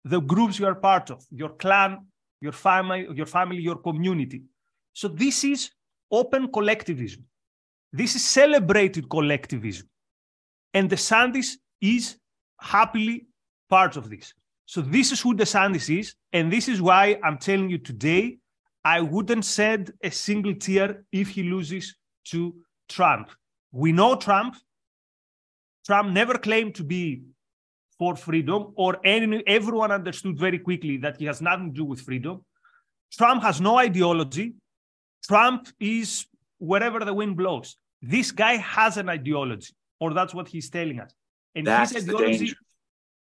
the 0.05 0.21
groups 0.21 0.59
you 0.59 0.67
are 0.67 0.75
part 0.75 1.11
of, 1.11 1.25
your 1.31 1.51
clan, 1.51 2.07
your 2.41 2.53
family, 2.53 3.07
your 3.15 3.27
family, 3.27 3.59
your 3.59 3.77
community. 3.77 4.43
So 4.93 5.09
this 5.09 5.45
is 5.45 5.71
open 6.11 6.51
collectivism. 6.51 7.25
This 7.93 8.15
is 8.17 8.25
celebrated 8.25 9.09
collectivism. 9.09 9.89
And 10.73 10.89
the 10.89 10.97
DeSantis 10.97 11.57
is 11.81 12.17
happily 12.59 13.27
part 13.69 13.97
of 13.97 14.09
this. 14.09 14.33
So 14.67 14.81
this 14.81 15.13
is 15.13 15.21
who 15.21 15.35
the 15.35 15.45
DeSantis 15.45 15.99
is. 15.99 16.15
And 16.33 16.53
this 16.53 16.69
is 16.69 16.81
why 16.81 17.19
I'm 17.23 17.39
telling 17.39 17.69
you 17.69 17.79
today, 17.79 18.39
I 18.85 19.01
wouldn't 19.01 19.45
shed 19.45 19.93
a 20.03 20.11
single 20.11 20.55
tear 20.55 21.05
if 21.13 21.29
he 21.29 21.43
loses 21.43 21.97
to 22.27 22.55
Trump. 22.89 23.31
We 23.73 23.93
know 23.93 24.17
Trump. 24.17 24.57
Trump 25.87 26.13
never 26.13 26.39
claimed 26.39 26.75
to 26.77 26.85
be 26.85 27.23
for 27.99 28.17
freedom, 28.17 28.73
or 28.77 28.99
any, 29.05 29.43
everyone 29.47 29.93
understood 29.93 30.39
very 30.39 30.59
quickly 30.59 30.97
that 30.97 31.19
he 31.19 31.27
has 31.27 31.43
nothing 31.43 31.67
to 31.69 31.75
do 31.75 31.85
with 31.85 32.01
freedom. 32.01 32.43
Trump 33.13 33.43
has 33.43 33.61
no 33.61 33.77
ideology. 33.77 34.55
Trump 35.23 35.69
is 35.79 36.27
wherever 36.59 37.05
the 37.05 37.13
wind 37.13 37.37
blows. 37.37 37.77
This 38.01 38.33
guy 38.33 38.57
has 38.57 38.97
an 38.97 39.11
ideology, 39.11 39.75
or 39.99 40.15
that's 40.15 40.33
what 40.33 40.49
he's 40.49 40.71
telling 40.71 41.01
us. 41.01 41.13
And 41.55 41.67
that's 41.67 41.93
his 41.93 42.05
ideology, 42.09 42.39
danger. 42.39 42.57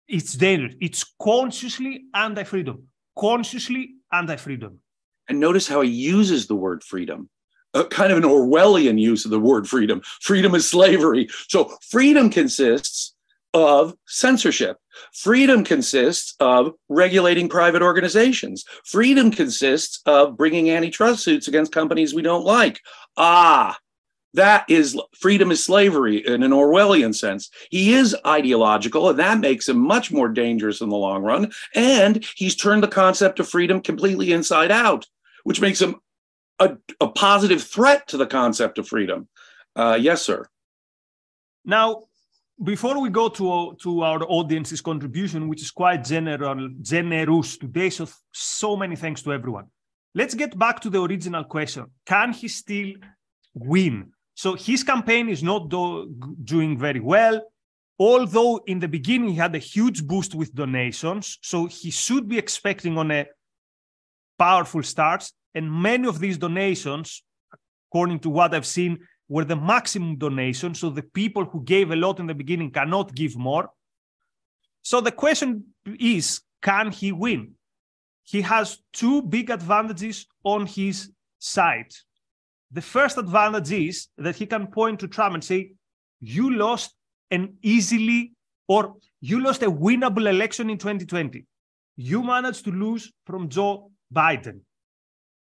it's 0.08 0.34
dangerous. 0.34 0.76
It's 0.82 1.04
consciously 1.22 2.06
anti-freedom. 2.16 2.88
Consciously 3.16 3.96
anti-freedom. 4.12 4.80
And 5.28 5.40
notice 5.40 5.68
how 5.68 5.82
he 5.82 5.90
uses 5.90 6.48
the 6.48 6.56
word 6.56 6.84
freedom. 6.84 7.30
A 7.74 7.84
kind 7.84 8.12
of 8.12 8.18
an 8.18 8.24
Orwellian 8.24 9.00
use 9.00 9.26
of 9.26 9.32
the 9.32 9.40
word 9.40 9.68
freedom. 9.68 10.02
Freedom 10.22 10.56
is 10.56 10.70
slavery. 10.70 11.28
So 11.50 11.76
freedom 11.90 12.30
consists 12.30 13.16
of 13.54 13.96
censorship. 14.06 14.78
Freedom 15.14 15.64
consists 15.64 16.36
of 16.40 16.74
regulating 16.90 17.50
private 17.50 17.82
organizations. 17.82 18.66
Freedom 18.84 19.32
consists 19.32 20.02
of 20.06 20.38
bringing 20.38 20.70
antitrust 20.70 21.24
suits 21.24 21.48
against 21.48 21.72
companies 21.72 22.14
we 22.14 22.22
don't 22.22 22.46
like. 22.46 22.82
Ah, 23.18 23.78
that 24.36 24.66
is 24.70 25.00
freedom 25.18 25.52
is 25.52 25.64
slavery 25.64 26.18
in 26.18 26.44
an 26.44 26.52
Orwellian 26.52 27.16
sense. 27.16 27.50
He 27.72 27.94
is 27.94 28.16
ideological, 28.28 29.10
and 29.10 29.20
that 29.20 29.40
makes 29.40 29.70
him 29.70 29.78
much 29.78 30.12
more 30.12 30.28
dangerous 30.28 30.82
in 30.82 30.90
the 30.90 30.98
long 30.98 31.24
run. 31.24 31.54
And 31.74 32.26
he's 32.36 32.56
turned 32.56 32.84
the 32.84 32.90
concept 32.90 33.40
of 33.40 33.48
freedom 33.48 33.80
completely 33.80 34.34
inside 34.34 34.72
out, 34.72 35.08
which 35.46 35.62
makes 35.62 35.80
him 35.80 35.96
a, 36.60 36.76
a 37.00 37.08
positive 37.08 37.64
threat 37.64 38.08
to 38.08 38.18
the 38.18 38.26
concept 38.26 38.78
of 38.80 38.88
freedom. 38.88 39.28
Uh, 39.76 39.98
yes, 40.00 40.24
sir. 40.24 40.46
Now, 41.64 42.04
before 42.64 43.00
we 43.00 43.10
go 43.10 43.30
to, 43.30 43.78
to 43.82 44.02
our 44.02 44.24
audience's 44.24 44.82
contribution, 44.82 45.48
which 45.48 45.62
is 45.62 45.72
quite 45.72 46.04
general, 46.04 46.70
generous 46.82 47.58
today, 47.58 47.90
so 47.90 48.08
so 48.32 48.76
many 48.76 48.96
thanks 48.96 49.22
to 49.22 49.34
everyone. 49.34 49.68
Let's 50.16 50.34
get 50.34 50.58
back 50.58 50.80
to 50.82 50.90
the 50.90 51.02
original 51.02 51.44
question: 51.44 51.86
Can 52.06 52.34
he 52.34 52.48
still 52.48 52.94
win? 53.54 54.12
So 54.34 54.56
his 54.56 54.84
campaign 54.84 55.30
is 55.30 55.44
not 55.44 55.70
do, 55.70 56.14
doing 56.44 56.78
very 56.78 57.02
well, 57.02 57.42
although 58.00 58.62
in 58.66 58.80
the 58.80 58.88
beginning 58.88 59.30
he 59.30 59.36
had 59.36 59.54
a 59.56 59.60
huge 59.60 60.06
boost 60.08 60.34
with 60.34 60.56
donations. 60.56 61.38
So 61.42 61.68
he 61.68 61.92
should 61.92 62.28
be 62.28 62.38
expecting 62.38 62.98
on 62.98 63.12
a 63.12 63.28
powerful 64.38 64.84
start. 64.84 65.30
And 65.54 65.72
many 65.72 66.08
of 66.08 66.20
these 66.20 66.38
donations, 66.38 67.24
according 67.90 68.20
to 68.20 68.30
what 68.30 68.54
I've 68.54 68.66
seen, 68.66 69.00
were 69.28 69.46
the 69.46 69.56
maximum 69.56 70.18
donation. 70.18 70.76
So 70.76 70.90
the 70.90 71.04
people 71.04 71.46
who 71.46 71.64
gave 71.64 71.92
a 71.92 71.96
lot 71.96 72.20
in 72.20 72.28
the 72.28 72.36
beginning 72.36 72.72
cannot 72.72 73.16
give 73.16 73.36
more. 73.36 73.70
So 74.82 75.02
the 75.02 75.12
question 75.12 75.66
is 76.00 76.42
can 76.62 76.92
he 76.92 77.12
win? 77.12 77.54
He 78.24 78.42
has 78.42 78.80
two 78.92 79.22
big 79.22 79.50
advantages 79.50 80.26
on 80.44 80.66
his 80.66 81.12
side. 81.40 81.92
The 82.72 82.82
first 82.82 83.18
advantage 83.18 83.72
is 83.72 84.08
that 84.18 84.36
he 84.36 84.46
can 84.46 84.68
point 84.68 85.00
to 85.00 85.08
Trump 85.08 85.36
and 85.36 85.44
say, 85.44 85.74
You 86.20 86.52
lost 86.52 86.96
an 87.32 87.58
easily 87.62 88.34
or 88.68 88.96
you 89.22 89.42
lost 89.42 89.64
a 89.64 89.72
winnable 89.72 90.28
election 90.28 90.70
in 90.70 90.78
2020. 90.78 91.46
You 91.98 92.24
managed 92.24 92.66
to 92.66 92.72
lose 92.72 93.12
from 93.26 93.50
Joe 93.50 93.92
Biden. 94.14 94.62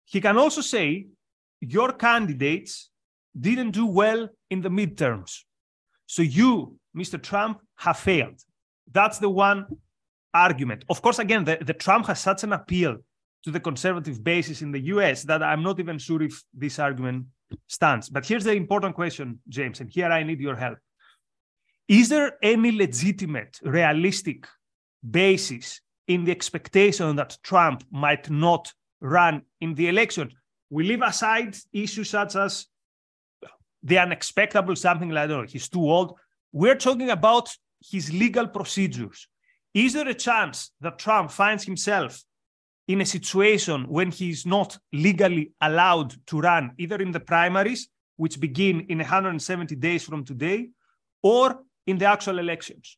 He 0.05 0.21
can 0.21 0.37
also 0.39 0.61
say, 0.61 1.07
Your 1.61 1.93
candidates 1.93 2.91
didn't 3.39 3.73
do 3.73 3.87
well 3.87 4.29
in 4.51 4.63
the 4.63 4.71
midterms. 4.71 5.43
So 6.07 6.23
you, 6.23 6.79
Mr. 6.97 7.23
Trump, 7.23 7.61
have 7.77 7.99
failed. 7.99 8.41
That's 8.91 9.19
the 9.19 9.29
one 9.29 9.67
argument. 10.33 10.85
Of 10.89 11.03
course, 11.03 11.19
again, 11.19 11.45
the, 11.45 11.59
the 11.61 11.75
Trump 11.75 12.07
has 12.07 12.21
such 12.21 12.43
an 12.45 12.53
appeal 12.53 12.97
to 13.45 13.51
the 13.51 13.61
conservative 13.61 14.25
basis 14.25 14.63
in 14.63 14.73
the 14.73 14.81
US 14.95 15.23
that 15.25 15.43
I'm 15.43 15.63
not 15.63 15.79
even 15.79 15.99
sure 15.99 16.23
if 16.23 16.43
this 16.53 16.79
argument 16.79 17.27
stands. 17.67 18.09
But 18.09 18.27
here's 18.27 18.45
the 18.45 18.53
important 18.53 18.95
question, 18.95 19.41
James, 19.49 19.81
and 19.81 19.91
here 19.91 20.11
I 20.11 20.23
need 20.23 20.41
your 20.41 20.57
help. 20.57 20.79
Is 21.87 22.09
there 22.09 22.33
any 22.43 22.73
legitimate, 22.73 23.59
realistic 23.63 24.47
basis 25.09 25.81
in 26.09 26.25
the 26.25 26.33
expectation 26.33 27.15
that 27.17 27.39
Trump 27.43 27.85
might 27.91 28.29
not 28.29 28.73
run 29.01 29.43
in 29.61 29.75
the 29.75 29.89
election? 29.89 30.33
We 30.71 30.85
leave 30.85 31.03
aside 31.03 31.57
issues 31.73 32.11
such 32.11 32.35
as 32.35 32.67
the 33.83 33.99
unexpected, 33.99 34.77
something 34.77 35.11
like 35.11 35.29
that. 35.29 35.51
He's 35.51 35.69
too 35.69 35.89
old. 35.89 36.19
We're 36.53 36.75
talking 36.75 37.11
about 37.11 37.49
his 37.81 38.13
legal 38.13 38.49
procedures. 38.49 39.29
Is 39.73 39.93
there 39.93 40.09
a 40.09 40.15
chance 40.15 40.73
that 40.81 40.99
Trump 40.99 41.31
finds 41.31 41.65
himself 41.65 42.23
in 42.89 43.01
a 43.01 43.07
situation 43.07 43.85
when 43.85 44.11
he's 44.11 44.47
not 44.47 44.79
legally 44.93 45.53
allowed 45.61 46.15
to 46.27 46.41
run, 46.41 46.73
either 46.79 46.97
in 46.97 47.13
the 47.13 47.21
primaries, 47.21 47.89
which 48.17 48.41
begin 48.41 48.81
in 48.89 48.99
170 48.99 49.77
days 49.77 50.05
from 50.05 50.25
today, 50.25 50.71
or 51.23 51.63
in 51.87 51.99
the 51.99 52.07
actual 52.07 52.39
elections? 52.39 52.97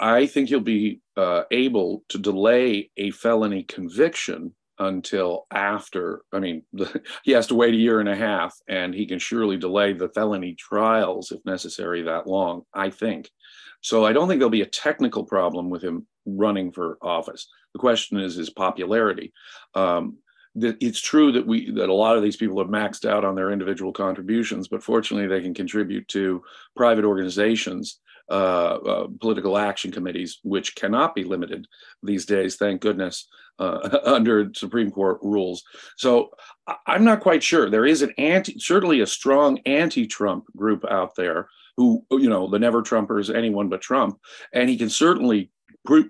I 0.00 0.26
think 0.26 0.48
he'll 0.48 0.60
be 0.60 1.00
uh, 1.16 1.42
able 1.50 2.04
to 2.08 2.18
delay 2.18 2.90
a 2.96 3.10
felony 3.10 3.62
conviction 3.64 4.54
until 4.78 5.46
after. 5.52 6.22
I 6.32 6.40
mean, 6.40 6.62
he 7.22 7.32
has 7.32 7.46
to 7.48 7.54
wait 7.54 7.74
a 7.74 7.76
year 7.76 8.00
and 8.00 8.08
a 8.08 8.16
half, 8.16 8.56
and 8.66 8.94
he 8.94 9.06
can 9.06 9.18
surely 9.18 9.58
delay 9.58 9.92
the 9.92 10.08
felony 10.08 10.56
trials 10.58 11.30
if 11.30 11.44
necessary 11.44 12.02
that 12.02 12.26
long, 12.26 12.62
I 12.74 12.90
think. 12.90 13.30
So 13.82 14.04
I 14.04 14.12
don't 14.12 14.26
think 14.26 14.40
there'll 14.40 14.50
be 14.50 14.62
a 14.62 14.66
technical 14.66 15.24
problem 15.24 15.70
with 15.70 15.82
him 15.82 16.06
running 16.26 16.72
for 16.72 16.98
office. 17.02 17.46
The 17.74 17.78
question 17.78 18.18
is 18.18 18.34
his 18.34 18.50
popularity. 18.50 19.32
Um, 19.74 20.18
it's 20.56 21.00
true 21.00 21.30
that 21.32 21.46
we 21.46 21.70
that 21.72 21.88
a 21.88 21.94
lot 21.94 22.16
of 22.16 22.24
these 22.24 22.36
people 22.36 22.58
have 22.58 22.66
maxed 22.66 23.08
out 23.08 23.24
on 23.24 23.36
their 23.36 23.52
individual 23.52 23.92
contributions, 23.92 24.66
but 24.66 24.82
fortunately 24.82 25.28
they 25.28 25.42
can 25.42 25.54
contribute 25.54 26.08
to 26.08 26.42
private 26.74 27.04
organizations, 27.04 28.00
political 28.30 29.58
action 29.58 29.90
committees, 29.90 30.38
which 30.42 30.74
cannot 30.76 31.14
be 31.14 31.24
limited 31.24 31.66
these 32.02 32.24
days, 32.24 32.56
thank 32.56 32.80
goodness, 32.80 33.28
uh, 33.58 33.98
under 34.04 34.50
Supreme 34.54 34.90
Court 34.90 35.18
rules. 35.22 35.62
So 35.96 36.30
I'm 36.86 37.04
not 37.04 37.20
quite 37.20 37.42
sure. 37.42 37.68
There 37.68 37.86
is 37.86 38.02
an 38.02 38.12
anti, 38.18 38.58
certainly 38.58 39.00
a 39.00 39.06
strong 39.06 39.58
anti-Trump 39.66 40.44
group 40.56 40.84
out 40.88 41.14
there 41.16 41.48
who, 41.76 42.04
you 42.10 42.28
know, 42.28 42.48
the 42.48 42.58
never 42.58 42.82
Trumpers, 42.82 43.34
anyone 43.34 43.68
but 43.68 43.80
Trump, 43.80 44.18
and 44.52 44.68
he 44.68 44.76
can 44.76 44.90
certainly 44.90 45.50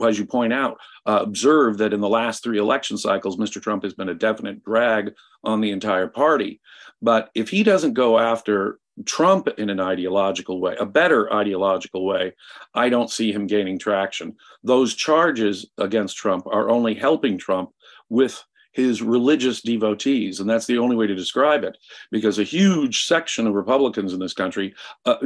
as 0.02 0.18
you 0.18 0.26
point 0.26 0.52
out, 0.52 0.78
uh, 1.06 1.20
observe 1.22 1.78
that 1.78 1.92
in 1.92 2.00
the 2.00 2.08
last 2.08 2.42
three 2.42 2.58
election 2.58 2.98
cycles, 2.98 3.36
Mr. 3.36 3.62
Trump 3.62 3.82
has 3.82 3.94
been 3.94 4.08
a 4.08 4.14
definite 4.14 4.64
drag 4.64 5.14
on 5.44 5.60
the 5.60 5.70
entire 5.70 6.08
party. 6.08 6.60
But 7.00 7.30
if 7.34 7.48
he 7.48 7.62
doesn't 7.62 7.94
go 7.94 8.18
after 8.18 8.78
Trump 9.04 9.48
in 9.58 9.70
an 9.70 9.80
ideological 9.80 10.60
way, 10.60 10.76
a 10.78 10.86
better 10.86 11.32
ideological 11.32 12.04
way, 12.04 12.34
I 12.74 12.88
don't 12.88 13.10
see 13.10 13.32
him 13.32 13.46
gaining 13.46 13.78
traction. 13.78 14.36
Those 14.62 14.94
charges 14.94 15.66
against 15.78 16.16
Trump 16.16 16.46
are 16.46 16.70
only 16.70 16.94
helping 16.94 17.38
Trump 17.38 17.70
with 18.08 18.42
his 18.72 19.02
religious 19.02 19.62
devotees. 19.62 20.40
And 20.40 20.48
that's 20.48 20.66
the 20.66 20.78
only 20.78 20.96
way 20.96 21.06
to 21.06 21.14
describe 21.14 21.64
it, 21.64 21.76
because 22.10 22.38
a 22.38 22.44
huge 22.44 23.06
section 23.06 23.46
of 23.46 23.54
Republicans 23.54 24.12
in 24.12 24.20
this 24.20 24.32
country, 24.32 24.74
uh, 25.06 25.16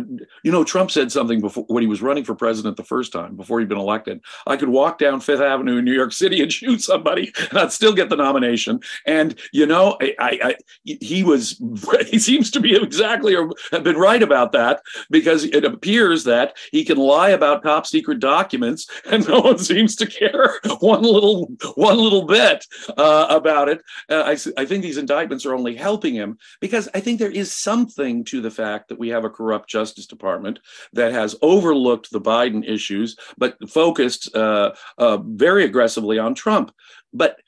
you 0.42 0.52
know, 0.52 0.64
Trump 0.64 0.90
said 0.90 1.12
something 1.12 1.40
before 1.40 1.64
when 1.68 1.82
he 1.82 1.88
was 1.88 2.02
running 2.02 2.24
for 2.24 2.34
president 2.34 2.76
the 2.76 2.84
first 2.84 3.12
time, 3.12 3.36
before 3.36 3.60
he'd 3.60 3.68
been 3.68 3.78
elected. 3.78 4.20
I 4.46 4.56
could 4.56 4.68
walk 4.68 4.98
down 4.98 5.20
Fifth 5.20 5.40
Avenue 5.40 5.78
in 5.78 5.84
New 5.84 5.92
York 5.92 6.12
City 6.12 6.42
and 6.42 6.52
shoot 6.52 6.82
somebody, 6.82 7.32
and 7.50 7.58
I'd 7.58 7.72
still 7.72 7.94
get 7.94 8.08
the 8.08 8.16
nomination. 8.16 8.80
And, 9.06 9.38
you 9.52 9.66
know, 9.66 9.96
I, 10.00 10.14
I, 10.18 10.38
I 10.42 10.56
he 10.84 11.22
was, 11.22 11.60
he 12.06 12.18
seems 12.18 12.50
to 12.52 12.60
be 12.60 12.74
exactly 12.74 13.34
or 13.34 13.50
have 13.72 13.84
been 13.84 13.96
right 13.96 14.22
about 14.22 14.52
that, 14.52 14.82
because 15.10 15.44
it 15.44 15.64
appears 15.64 16.24
that 16.24 16.56
he 16.72 16.84
can 16.84 16.98
lie 16.98 17.30
about 17.30 17.62
top 17.62 17.86
secret 17.86 18.20
documents 18.20 18.88
and 19.10 19.26
no 19.28 19.40
one 19.40 19.58
seems 19.58 19.96
to 19.96 20.06
care 20.06 20.60
one 20.80 21.02
little, 21.02 21.50
one 21.74 21.98
little 21.98 22.26
bit. 22.26 22.64
Uh, 22.96 23.33
about 23.34 23.68
it. 23.68 23.82
Uh, 24.08 24.22
I, 24.22 24.62
I 24.62 24.64
think 24.64 24.82
these 24.82 24.98
indictments 24.98 25.44
are 25.46 25.54
only 25.54 25.76
helping 25.76 26.14
him 26.14 26.38
because 26.60 26.88
I 26.94 27.00
think 27.00 27.18
there 27.18 27.30
is 27.30 27.52
something 27.52 28.24
to 28.24 28.40
the 28.40 28.50
fact 28.50 28.88
that 28.88 28.98
we 28.98 29.08
have 29.08 29.24
a 29.24 29.30
corrupt 29.30 29.68
Justice 29.68 30.06
Department 30.06 30.60
that 30.92 31.12
has 31.12 31.36
overlooked 31.42 32.10
the 32.10 32.20
Biden 32.20 32.68
issues, 32.68 33.16
but 33.38 33.56
focused 33.68 34.34
uh, 34.34 34.72
uh, 34.98 35.18
very 35.18 35.64
aggressively 35.64 36.18
on 36.18 36.34
Trump. 36.34 36.72
But 37.12 37.38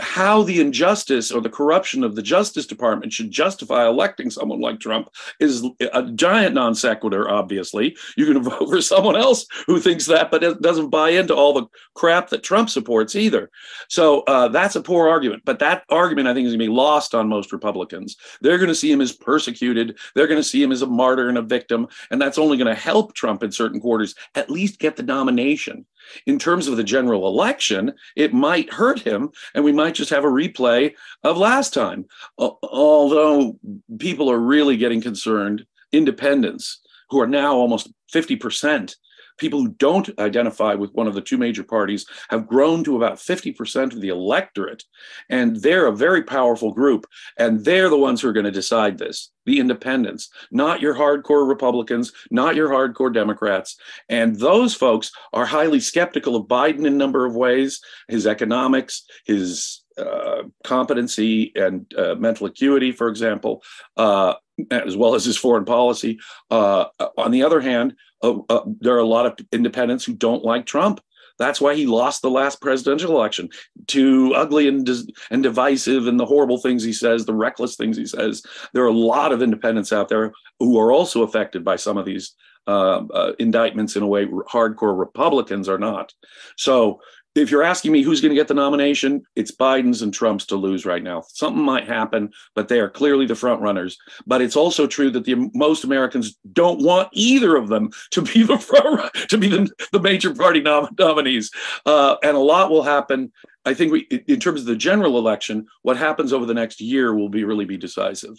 how 0.00 0.42
the 0.44 0.60
injustice 0.60 1.32
or 1.32 1.40
the 1.40 1.50
corruption 1.50 2.04
of 2.04 2.14
the 2.14 2.22
Justice 2.22 2.66
Department 2.66 3.12
should 3.12 3.30
justify 3.30 3.86
electing 3.86 4.30
someone 4.30 4.60
like 4.60 4.78
Trump 4.78 5.08
is 5.40 5.66
a 5.92 6.04
giant 6.12 6.54
non 6.54 6.74
sequitur, 6.74 7.28
obviously. 7.28 7.96
You 8.16 8.26
can 8.26 8.42
vote 8.42 8.68
for 8.68 8.80
someone 8.80 9.16
else 9.16 9.44
who 9.66 9.80
thinks 9.80 10.06
that, 10.06 10.30
but 10.30 10.62
doesn't 10.62 10.90
buy 10.90 11.10
into 11.10 11.34
all 11.34 11.52
the 11.52 11.66
crap 11.94 12.28
that 12.30 12.44
Trump 12.44 12.70
supports 12.70 13.16
either. 13.16 13.50
So 13.88 14.20
uh, 14.22 14.48
that's 14.48 14.76
a 14.76 14.82
poor 14.82 15.08
argument. 15.08 15.42
But 15.44 15.58
that 15.58 15.82
argument, 15.88 16.28
I 16.28 16.34
think, 16.34 16.46
is 16.46 16.52
going 16.52 16.60
to 16.60 16.66
be 16.66 16.72
lost 16.72 17.14
on 17.14 17.28
most 17.28 17.52
Republicans. 17.52 18.16
They're 18.40 18.58
going 18.58 18.68
to 18.68 18.74
see 18.74 18.92
him 18.92 19.00
as 19.00 19.12
persecuted, 19.12 19.98
they're 20.14 20.28
going 20.28 20.40
to 20.40 20.48
see 20.48 20.62
him 20.62 20.72
as 20.72 20.82
a 20.82 20.86
martyr 20.86 21.28
and 21.28 21.38
a 21.38 21.42
victim. 21.42 21.88
And 22.10 22.20
that's 22.20 22.38
only 22.38 22.56
going 22.56 22.72
to 22.72 22.80
help 22.80 23.14
Trump 23.14 23.42
in 23.42 23.50
certain 23.50 23.80
quarters 23.80 24.14
at 24.36 24.50
least 24.50 24.78
get 24.78 24.96
the 24.96 25.02
nomination. 25.02 25.86
In 26.26 26.38
terms 26.38 26.68
of 26.68 26.76
the 26.76 26.84
general 26.84 27.26
election, 27.26 27.92
it 28.16 28.32
might 28.32 28.72
hurt 28.72 29.00
him, 29.00 29.30
and 29.54 29.64
we 29.64 29.72
might 29.72 29.94
just 29.94 30.10
have 30.10 30.24
a 30.24 30.28
replay 30.28 30.94
of 31.22 31.36
last 31.36 31.74
time. 31.74 32.06
Although 32.38 33.58
people 33.98 34.30
are 34.30 34.38
really 34.38 34.76
getting 34.76 35.00
concerned, 35.00 35.64
independents, 35.92 36.80
who 37.10 37.20
are 37.20 37.26
now 37.26 37.54
almost 37.54 37.92
50% 38.12 38.94
people 39.38 39.60
who 39.60 39.68
don't 39.68 40.10
identify 40.18 40.74
with 40.74 40.92
one 40.92 41.06
of 41.06 41.14
the 41.14 41.20
two 41.20 41.38
major 41.38 41.62
parties 41.62 42.06
have 42.30 42.46
grown 42.46 42.84
to 42.84 42.96
about 42.96 43.18
50% 43.18 43.92
of 43.92 44.00
the 44.00 44.08
electorate. 44.08 44.84
And 45.28 45.56
they're 45.56 45.86
a 45.86 45.96
very 45.96 46.22
powerful 46.22 46.72
group. 46.72 47.06
And 47.38 47.64
they're 47.64 47.88
the 47.88 47.96
ones 47.96 48.20
who 48.20 48.28
are 48.28 48.32
going 48.32 48.44
to 48.44 48.50
decide 48.50 48.98
this 48.98 49.30
the 49.44 49.58
independents, 49.58 50.30
not 50.52 50.80
your 50.80 50.94
hardcore 50.94 51.48
Republicans, 51.48 52.12
not 52.30 52.54
your 52.54 52.68
hardcore 52.68 53.12
Democrats. 53.12 53.76
And 54.08 54.36
those 54.38 54.72
folks 54.72 55.10
are 55.32 55.44
highly 55.44 55.80
skeptical 55.80 56.36
of 56.36 56.46
Biden 56.46 56.80
in 56.80 56.86
a 56.86 56.90
number 56.90 57.26
of 57.26 57.34
ways 57.34 57.80
his 58.08 58.26
economics, 58.26 59.04
his 59.26 59.82
uh, 59.98 60.42
competency 60.64 61.52
and 61.54 61.92
uh, 61.98 62.14
mental 62.14 62.46
acuity, 62.46 62.92
for 62.92 63.08
example, 63.08 63.62
uh, 63.96 64.34
as 64.70 64.96
well 64.96 65.14
as 65.14 65.24
his 65.24 65.36
foreign 65.36 65.64
policy. 65.64 66.18
Uh, 66.50 66.86
on 67.16 67.30
the 67.30 67.42
other 67.42 67.60
hand, 67.60 67.94
uh, 68.22 68.38
uh, 68.48 68.62
there 68.80 68.94
are 68.94 68.98
a 68.98 69.04
lot 69.04 69.26
of 69.26 69.38
independents 69.52 70.04
who 70.04 70.14
don't 70.14 70.44
like 70.44 70.66
Trump. 70.66 71.00
That's 71.38 71.60
why 71.60 71.74
he 71.74 71.86
lost 71.86 72.22
the 72.22 72.30
last 72.30 72.60
presidential 72.60 73.16
election. 73.16 73.48
Too 73.86 74.32
ugly 74.34 74.68
and 74.68 74.88
and 75.30 75.42
divisive, 75.42 76.06
and 76.06 76.20
the 76.20 76.26
horrible 76.26 76.58
things 76.58 76.84
he 76.84 76.92
says, 76.92 77.24
the 77.24 77.34
reckless 77.34 77.74
things 77.76 77.96
he 77.96 78.06
says. 78.06 78.42
There 78.74 78.84
are 78.84 78.88
a 78.88 78.92
lot 78.92 79.32
of 79.32 79.42
independents 79.42 79.92
out 79.92 80.08
there 80.08 80.32
who 80.60 80.78
are 80.78 80.92
also 80.92 81.22
affected 81.22 81.64
by 81.64 81.76
some 81.76 81.96
of 81.96 82.04
these 82.04 82.34
uh, 82.68 83.02
uh, 83.12 83.32
indictments 83.40 83.96
in 83.96 84.04
a 84.04 84.06
way 84.06 84.26
hardcore 84.26 84.96
Republicans 84.96 85.68
are 85.68 85.78
not. 85.78 86.12
So 86.56 87.00
if 87.34 87.50
you're 87.50 87.62
asking 87.62 87.92
me 87.92 88.02
who's 88.02 88.20
going 88.20 88.30
to 88.30 88.36
get 88.36 88.48
the 88.48 88.54
nomination, 88.54 89.22
it's 89.36 89.50
Biden's 89.50 90.02
and 90.02 90.12
Trump's 90.12 90.44
to 90.46 90.56
lose 90.56 90.84
right 90.84 91.02
now. 91.02 91.22
Something 91.28 91.62
might 91.62 91.86
happen, 91.86 92.30
but 92.54 92.68
they 92.68 92.78
are 92.78 92.90
clearly 92.90 93.26
the 93.26 93.34
front 93.34 93.62
runners. 93.62 93.96
But 94.26 94.42
it's 94.42 94.56
also 94.56 94.86
true 94.86 95.10
that 95.10 95.24
the 95.24 95.50
most 95.54 95.84
Americans 95.84 96.36
don't 96.52 96.82
want 96.82 97.08
either 97.12 97.56
of 97.56 97.68
them 97.68 97.90
to 98.10 98.22
be 98.22 98.42
the 98.42 98.58
front 98.58 99.12
to 99.28 99.38
be 99.38 99.48
the, 99.48 99.70
the 99.92 100.00
major 100.00 100.34
party 100.34 100.60
nom- 100.60 100.94
nominees. 100.98 101.50
Uh, 101.86 102.16
and 102.22 102.36
a 102.36 102.40
lot 102.40 102.70
will 102.70 102.82
happen. 102.82 103.32
I 103.64 103.74
think 103.74 103.92
we, 103.92 104.00
in 104.00 104.40
terms 104.40 104.60
of 104.60 104.66
the 104.66 104.76
general 104.76 105.18
election, 105.18 105.66
what 105.82 105.96
happens 105.96 106.32
over 106.32 106.46
the 106.46 106.54
next 106.54 106.80
year 106.80 107.14
will 107.14 107.28
be 107.28 107.44
really 107.44 107.64
be 107.64 107.76
decisive. 107.76 108.36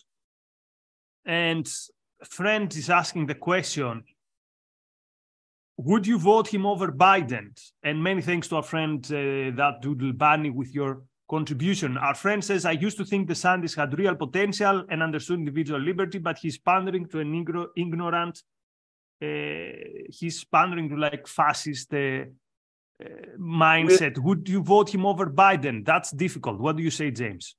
And 1.25 1.71
friend 2.25 2.73
is 2.75 2.89
asking 2.89 3.25
the 3.25 3.35
question 3.35 4.03
would 5.77 6.05
you 6.05 6.17
vote 6.19 6.47
him 6.47 6.65
over 6.65 6.91
Biden? 6.91 7.57
And 7.83 8.03
many 8.03 8.21
thanks 8.21 8.47
to 8.49 8.57
our 8.57 8.63
friend 8.63 9.03
uh, 9.05 9.55
that 9.57 9.79
Doodle 9.81 10.13
Bunny 10.13 10.49
with 10.49 10.73
your 10.73 11.03
contribution. 11.29 11.97
Our 11.97 12.13
friend 12.15 12.43
says, 12.43 12.65
I 12.65 12.73
used 12.73 12.97
to 12.97 13.05
think 13.05 13.29
DeSantis 13.29 13.75
had 13.75 13.97
real 13.97 14.15
potential 14.15 14.85
and 14.89 15.01
understood 15.01 15.39
individual 15.39 15.79
liberty, 15.79 16.19
but 16.19 16.37
he's 16.37 16.57
pandering 16.57 17.07
to 17.07 17.19
an 17.19 17.33
ignorant, 17.75 18.43
uh, 19.21 19.27
he's 20.09 20.43
pandering 20.43 20.89
to 20.89 20.95
like 20.95 21.27
fascist 21.27 21.93
uh, 21.93 21.97
uh, 21.97 23.07
mindset. 23.39 24.19
Would 24.19 24.47
you 24.47 24.61
vote 24.61 24.93
him 24.93 25.05
over 25.05 25.25
Biden? 25.25 25.85
That's 25.85 26.11
difficult. 26.11 26.59
What 26.59 26.77
do 26.77 26.83
you 26.83 26.91
say, 26.91 27.09
James? 27.09 27.55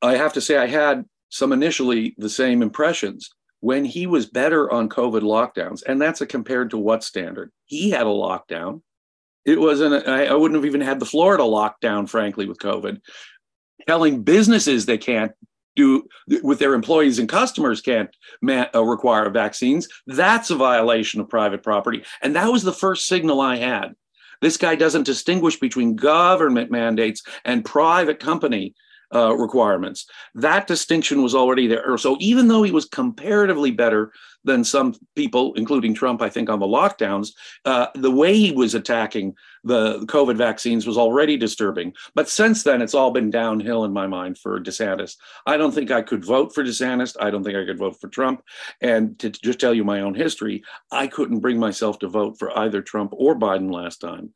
I 0.00 0.16
have 0.16 0.32
to 0.34 0.40
say, 0.40 0.56
I 0.56 0.66
had 0.66 1.04
some 1.28 1.52
initially 1.52 2.14
the 2.16 2.30
same 2.30 2.62
impressions 2.62 3.30
when 3.60 3.84
he 3.84 4.06
was 4.06 4.26
better 4.26 4.70
on 4.70 4.88
COVID 4.88 5.22
lockdowns, 5.22 5.82
and 5.86 6.00
that's 6.00 6.20
a 6.20 6.26
compared 6.26 6.70
to 6.70 6.78
what 6.78 7.04
standard? 7.04 7.50
He 7.64 7.90
had 7.90 8.06
a 8.06 8.10
lockdown. 8.10 8.82
It 9.44 9.60
wasn't, 9.60 10.06
I, 10.08 10.26
I 10.26 10.34
wouldn't 10.34 10.58
have 10.58 10.66
even 10.66 10.80
had 10.80 11.00
the 11.00 11.06
Florida 11.06 11.44
lockdown, 11.44 12.08
frankly, 12.08 12.46
with 12.46 12.58
COVID. 12.58 13.00
Telling 13.86 14.22
businesses 14.22 14.86
they 14.86 14.98
can't 14.98 15.32
do 15.76 16.08
with 16.42 16.58
their 16.58 16.74
employees 16.74 17.18
and 17.18 17.28
customers 17.28 17.80
can't 17.80 18.10
ma- 18.42 18.66
uh, 18.74 18.82
require 18.82 19.30
vaccines. 19.30 19.86
That's 20.06 20.50
a 20.50 20.56
violation 20.56 21.20
of 21.20 21.28
private 21.28 21.62
property. 21.62 22.02
And 22.22 22.34
that 22.34 22.50
was 22.50 22.62
the 22.62 22.72
first 22.72 23.06
signal 23.06 23.40
I 23.40 23.56
had. 23.56 23.94
This 24.40 24.56
guy 24.56 24.74
doesn't 24.74 25.04
distinguish 25.04 25.58
between 25.58 25.96
government 25.96 26.70
mandates 26.70 27.22
and 27.44 27.64
private 27.64 28.18
company 28.18 28.74
uh, 29.14 29.34
requirements. 29.36 30.06
That 30.34 30.66
distinction 30.66 31.22
was 31.22 31.34
already 31.34 31.66
there. 31.66 31.96
So 31.98 32.16
even 32.20 32.48
though 32.48 32.62
he 32.62 32.72
was 32.72 32.86
comparatively 32.86 33.70
better 33.70 34.12
than 34.44 34.64
some 34.64 34.94
people, 35.14 35.54
including 35.54 35.94
Trump, 35.94 36.22
I 36.22 36.28
think, 36.28 36.48
on 36.48 36.60
the 36.60 36.66
lockdowns, 36.66 37.32
uh, 37.64 37.88
the 37.94 38.10
way 38.10 38.36
he 38.36 38.52
was 38.52 38.74
attacking 38.74 39.34
the 39.64 40.00
COVID 40.06 40.36
vaccines 40.36 40.86
was 40.86 40.96
already 40.96 41.36
disturbing. 41.36 41.92
But 42.14 42.28
since 42.28 42.62
then, 42.62 42.80
it's 42.80 42.94
all 42.94 43.10
been 43.10 43.30
downhill 43.30 43.84
in 43.84 43.92
my 43.92 44.06
mind 44.06 44.38
for 44.38 44.60
DeSantis. 44.60 45.16
I 45.46 45.56
don't 45.56 45.72
think 45.72 45.90
I 45.90 46.02
could 46.02 46.24
vote 46.24 46.54
for 46.54 46.62
DeSantis. 46.62 47.16
I 47.20 47.30
don't 47.30 47.42
think 47.42 47.56
I 47.56 47.64
could 47.64 47.78
vote 47.78 48.00
for 48.00 48.08
Trump. 48.08 48.42
And 48.80 49.18
to 49.18 49.30
just 49.30 49.58
tell 49.58 49.74
you 49.74 49.84
my 49.84 50.00
own 50.00 50.14
history, 50.14 50.62
I 50.92 51.08
couldn't 51.08 51.40
bring 51.40 51.58
myself 51.58 51.98
to 52.00 52.08
vote 52.08 52.38
for 52.38 52.56
either 52.56 52.82
Trump 52.82 53.12
or 53.16 53.36
Biden 53.36 53.72
last 53.72 54.00
time. 54.00 54.32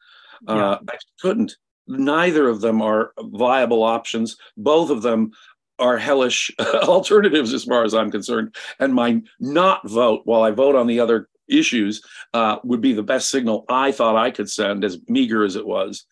Uh, 0.48 0.78
I 0.88 0.96
couldn't 1.20 1.56
neither 1.90 2.48
of 2.48 2.60
them 2.60 2.80
are 2.80 3.12
viable 3.18 3.82
options. 3.82 4.36
Both 4.56 4.90
of 4.90 5.02
them 5.02 5.32
are 5.78 5.98
hellish 5.98 6.50
alternatives 6.58 7.52
as 7.52 7.64
far 7.64 7.84
as 7.84 7.94
I'm 7.94 8.10
concerned. 8.10 8.54
And 8.78 8.94
my 8.94 9.22
not 9.40 9.88
vote, 9.88 10.22
while 10.24 10.42
I 10.42 10.50
vote 10.50 10.76
on 10.76 10.86
the 10.86 11.00
other 11.00 11.28
issues, 11.48 12.02
uh, 12.32 12.58
would 12.62 12.80
be 12.80 12.92
the 12.92 13.02
best 13.02 13.30
signal 13.30 13.64
I 13.68 13.92
thought 13.92 14.16
I 14.16 14.30
could 14.30 14.48
send, 14.48 14.84
as 14.84 14.98
meager 15.08 15.44
as 15.44 15.56
it 15.56 15.66
was. 15.66 16.06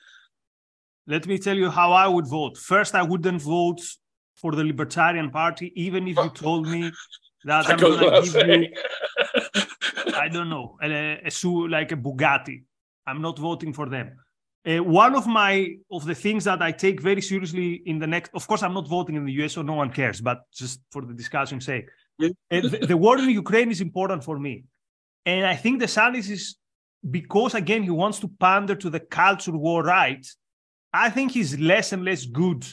Let 1.07 1.27
me 1.27 1.39
tell 1.39 1.57
you 1.57 1.71
how 1.71 1.93
I 1.93 2.09
would 2.09 2.27
vote. 2.27 2.59
First, 2.59 2.95
I 2.95 3.03
wouldn't 3.03 3.41
vote 3.41 3.81
for 4.35 4.53
the 4.53 4.65
Libertarian 4.65 5.31
Party, 5.31 5.73
even 5.75 6.07
if 6.09 6.17
you 6.17 6.31
told 6.31 6.69
me 6.69 6.91
that 7.45 7.69
I'm 7.69 7.79
going 7.79 7.99
to 7.99 8.31
give 8.31 8.49
you, 8.49 10.15
I 10.15 10.29
don't 10.29 10.51
know, 10.51 10.77
a, 10.83 10.89
a, 10.89 11.31
a, 11.31 11.49
like 11.69 11.93
a 11.93 11.97
Bugatti. 11.97 12.65
I'm 13.07 13.23
not 13.23 13.39
voting 13.39 13.73
for 13.73 13.89
them. 13.89 14.17
Uh, 14.67 14.83
one 14.83 15.15
of 15.15 15.27
my 15.27 15.77
of 15.91 16.05
the 16.05 16.15
things 16.15 16.45
that 16.45 16.61
I 16.61 16.73
take 16.73 17.01
very 17.01 17.23
seriously 17.23 17.83
in 17.87 17.99
the 17.99 18.07
next, 18.07 18.31
of 18.35 18.47
course, 18.47 18.63
I'm 18.63 18.75
not 18.75 18.89
voting 18.89 19.15
in 19.15 19.25
the 19.25 19.33
US, 19.45 19.53
so 19.53 19.63
no 19.63 19.75
one 19.75 19.91
cares. 19.91 20.21
But 20.21 20.41
just 20.53 20.81
for 20.91 21.03
the 21.03 21.15
discussion's 21.15 21.65
sake, 21.65 21.89
uh, 22.23 22.29
the, 22.51 22.87
the, 22.89 22.97
war 22.97 23.19
in 23.19 23.31
Ukraine 23.31 23.71
is 23.71 23.81
important 23.81 24.25
for 24.25 24.39
me, 24.39 24.65
and 25.25 25.47
I 25.47 25.55
think 25.55 25.79
the 25.79 25.87
DeSantis 25.87 26.29
is 26.31 26.57
because 27.09 27.55
again 27.55 27.83
he 27.83 27.91
wants 27.91 28.19
to 28.19 28.29
pander 28.29 28.75
to 28.75 28.91
the 28.91 29.01
culture 29.01 29.53
war 29.53 29.83
right. 29.85 30.27
I 30.93 31.11
think 31.11 31.33
he's 31.33 31.59
less 31.59 31.93
and 31.93 32.05
less 32.05 32.25
good 32.25 32.67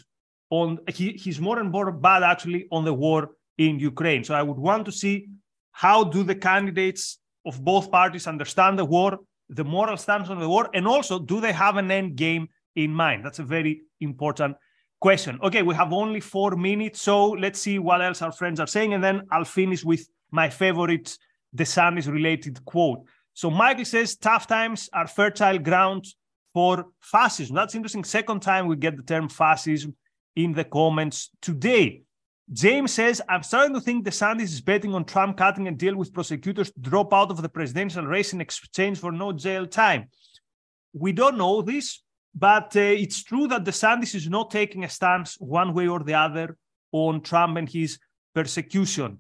on 0.50 0.80
he, 0.88 1.12
he's 1.12 1.40
more 1.40 1.60
and 1.60 1.72
more 1.72 1.92
bad 1.92 2.24
actually 2.24 2.68
on 2.72 2.86
the 2.86 2.94
war 2.94 3.32
in 3.58 3.80
Ukraine. 3.80 4.24
So 4.24 4.34
I 4.34 4.42
would 4.42 4.58
want 4.58 4.86
to 4.86 4.92
see 4.92 5.28
how 5.72 6.04
do 6.04 6.24
the 6.24 6.36
candidates 6.36 7.20
of 7.46 7.64
both 7.64 7.92
parties 7.92 8.28
understand 8.28 8.80
the 8.80 8.86
war 8.86 9.20
the 9.50 9.64
moral 9.64 9.98
stance 9.98 10.30
on 10.30 10.40
the 10.40 10.50
war, 10.50 10.70
and 10.74 10.88
also 10.88 11.20
do 11.20 11.40
they 11.40 11.54
have 11.54 11.78
an 11.78 11.92
end 11.92 12.16
game 12.16 12.48
in 12.76 12.92
mind? 12.92 13.24
That's 13.24 13.40
a 13.40 13.44
very 13.44 13.82
important 14.02 14.58
question. 15.00 15.40
Okay, 15.44 15.62
we 15.62 15.76
have 15.76 15.94
only 15.94 16.20
four 16.20 16.56
minutes, 16.56 17.02
so 17.02 17.30
let's 17.30 17.60
see 17.60 17.80
what 17.80 18.02
else 18.02 18.22
our 18.22 18.32
friends 18.32 18.60
are 18.60 18.68
saying, 18.68 18.94
and 18.94 19.04
then 19.04 19.22
I'll 19.32 19.46
finish 19.46 19.84
with 19.84 20.08
my 20.32 20.50
favorite 20.50 21.18
DeSantis 21.56 22.12
related 22.12 22.64
quote. 22.66 23.06
So 23.34 23.50
Michael 23.50 23.86
says, 23.86 24.16
tough 24.16 24.48
times 24.48 24.90
are 24.94 25.08
fertile 25.08 25.60
ground 25.60 26.06
for 26.54 26.86
fascism. 27.02 27.56
That's 27.56 27.76
interesting. 27.76 28.04
Second 28.04 28.42
time 28.42 28.68
we 28.68 28.78
get 28.78 28.96
the 28.96 29.04
term 29.04 29.30
fascism 29.30 29.96
in 30.36 30.54
the 30.54 30.64
comments 30.64 31.30
today. 31.42 32.04
James 32.52 32.94
says, 32.94 33.22
I'm 33.28 33.42
starting 33.42 33.74
to 33.74 33.82
think 33.82 34.06
DeSantis 34.06 34.44
is 34.44 34.62
betting 34.62 34.94
on 34.94 35.06
Trump 35.06 35.38
cutting 35.38 35.68
a 35.68 35.72
deal 35.72 35.96
with 35.96 36.14
prosecutors 36.14 36.72
to 36.72 36.80
drop 36.80 37.12
out 37.12 37.32
of 37.32 37.42
the 37.42 37.50
presidential 37.50 38.06
race 38.06 38.34
in 38.34 38.42
exchange 38.42 39.00
for 39.00 39.12
no 39.12 39.32
jail 39.32 39.66
time. 39.66 40.10
We 40.94 41.12
don't 41.12 41.38
know 41.38 41.64
this, 41.64 42.04
but 42.36 42.76
uh, 42.76 42.82
it's 42.82 43.24
true 43.24 43.48
that 43.48 43.64
DeSantis 43.64 44.14
is 44.14 44.30
not 44.30 44.52
taking 44.52 44.84
a 44.84 44.90
stance 44.90 45.38
one 45.40 45.74
way 45.74 45.88
or 45.88 46.04
the 46.04 46.14
other 46.14 46.56
on 46.92 47.22
Trump 47.22 47.58
and 47.58 47.68
his 47.68 47.98
persecution. 48.36 49.20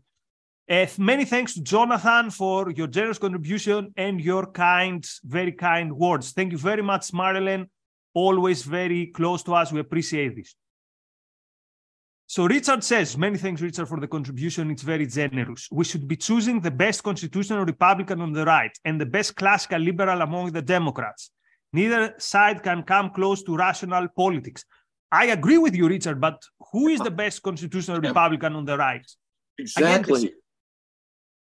Uh, 0.69 0.85
many 0.97 1.25
thanks 1.25 1.55
to 1.55 1.61
Jonathan 1.61 2.29
for 2.29 2.71
your 2.71 2.87
generous 2.87 3.17
contribution 3.17 3.91
and 3.97 4.21
your 4.21 4.45
kind, 4.47 5.07
very 5.23 5.51
kind 5.51 5.95
words. 5.95 6.31
Thank 6.31 6.51
you 6.51 6.57
very 6.57 6.81
much, 6.83 7.11
Marilyn. 7.11 7.69
Always 8.13 8.63
very 8.63 9.07
close 9.07 9.41
to 9.43 9.53
us. 9.53 9.71
We 9.71 9.79
appreciate 9.79 10.35
this. 10.35 10.55
So 12.27 12.47
Richard 12.47 12.83
says, 12.83 13.17
many 13.17 13.37
thanks, 13.37 13.61
Richard, 13.61 13.87
for 13.87 13.99
the 13.99 14.07
contribution. 14.07 14.71
It's 14.71 14.81
very 14.81 15.05
generous. 15.05 15.67
We 15.71 15.83
should 15.83 16.07
be 16.07 16.15
choosing 16.15 16.59
the 16.59 16.71
best 16.71 17.03
constitutional 17.03 17.65
Republican 17.65 18.19
on 18.19 18.33
the 18.33 18.45
right 18.45 18.75
and 18.83 18.99
the 18.99 19.05
best 19.05 19.35
classical 19.35 19.79
liberal 19.79 20.21
among 20.21 20.51
the 20.51 20.61
Democrats. 20.61 21.29
Neither 21.71 22.15
side 22.17 22.63
can 22.63 22.81
come 22.83 23.11
close 23.11 23.43
to 23.43 23.55
rational 23.55 24.07
politics. 24.15 24.65
I 25.11 25.25
agree 25.27 25.59
with 25.59 25.75
you, 25.75 25.87
Richard, 25.87 26.19
but 26.19 26.41
who 26.71 26.87
is 26.87 26.99
the 26.99 27.11
best 27.11 27.43
constitutional 27.43 28.01
Republican 28.01 28.55
on 28.55 28.65
the 28.65 28.77
right? 28.77 29.05
Exactly. 29.59 30.19
Again, 30.19 30.33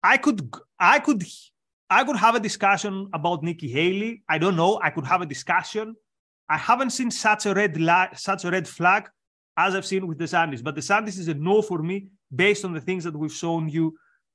I 0.04 0.18
could, 0.18 0.54
I 0.80 1.00
could, 1.00 1.24
I 1.90 2.04
could 2.04 2.16
have 2.16 2.36
a 2.36 2.40
discussion 2.40 3.10
about 3.12 3.44
Nikki 3.44 3.70
Haley. 3.70 4.24
I 4.30 4.38
don't 4.38 4.56
know. 4.56 4.80
I 4.84 4.92
could 4.92 5.06
have 5.06 5.22
a 5.22 5.26
discussion. 5.26 5.96
I 6.48 6.58
haven't 6.58 6.92
seen 6.92 7.10
such 7.10 7.48
a 7.48 7.54
red 7.56 7.80
light, 7.80 8.20
such 8.20 8.46
a 8.46 8.52
red 8.52 8.68
flag 8.68 9.10
as 9.60 9.76
I've 9.76 9.86
seen 9.86 10.08
with 10.08 10.18
the 10.18 10.26
DeSantis. 10.26 10.64
But 10.64 10.76
the 10.76 10.82
DeSantis 10.82 11.20
is 11.20 11.28
a 11.28 11.34
no 11.34 11.62
for 11.62 11.80
me 11.90 12.08
based 12.34 12.64
on 12.64 12.72
the 12.74 12.82
things 12.82 13.04
that 13.04 13.16
we've 13.16 13.40
shown 13.44 13.68
you 13.68 13.86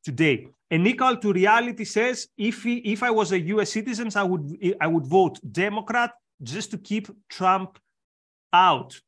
today. 0.04 0.46
And 0.70 0.86
equal 0.86 1.16
to 1.16 1.32
reality 1.32 1.84
says 1.84 2.28
if 2.36 2.62
he, 2.62 2.76
if 2.94 3.02
I 3.02 3.10
was 3.10 3.32
a 3.32 3.40
U.S. 3.54 3.70
citizen, 3.72 4.08
I 4.14 4.24
would 4.24 4.44
I 4.80 4.86
would 4.86 5.06
vote 5.06 5.38
Democrat 5.50 6.10
just 6.42 6.70
to 6.72 6.78
keep 6.78 7.08
Trump 7.36 7.78
out. 8.52 9.00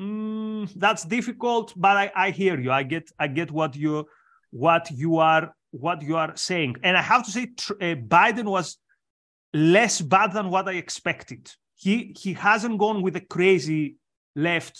Mm, 0.00 0.72
that's 0.76 1.04
difficult, 1.04 1.72
but 1.74 1.96
I, 1.96 2.12
I 2.14 2.30
hear 2.30 2.60
you. 2.60 2.70
I 2.70 2.82
get 2.82 3.10
I 3.18 3.26
get 3.28 3.50
what 3.50 3.74
you 3.74 4.06
what 4.50 4.90
you 4.90 5.18
are 5.18 5.54
what 5.70 6.02
you 6.02 6.16
are 6.16 6.32
saying. 6.36 6.76
And 6.82 6.96
I 6.96 7.02
have 7.02 7.24
to 7.26 7.30
say, 7.30 7.44
uh, 7.44 7.96
Biden 8.16 8.44
was 8.56 8.78
less 9.52 10.00
bad 10.00 10.32
than 10.32 10.50
what 10.50 10.68
I 10.68 10.74
expected. 10.74 11.42
He 11.74 12.14
he 12.22 12.34
hasn't 12.34 12.78
gone 12.78 13.02
with 13.02 13.16
a 13.16 13.24
crazy 13.36 13.96
left 14.36 14.76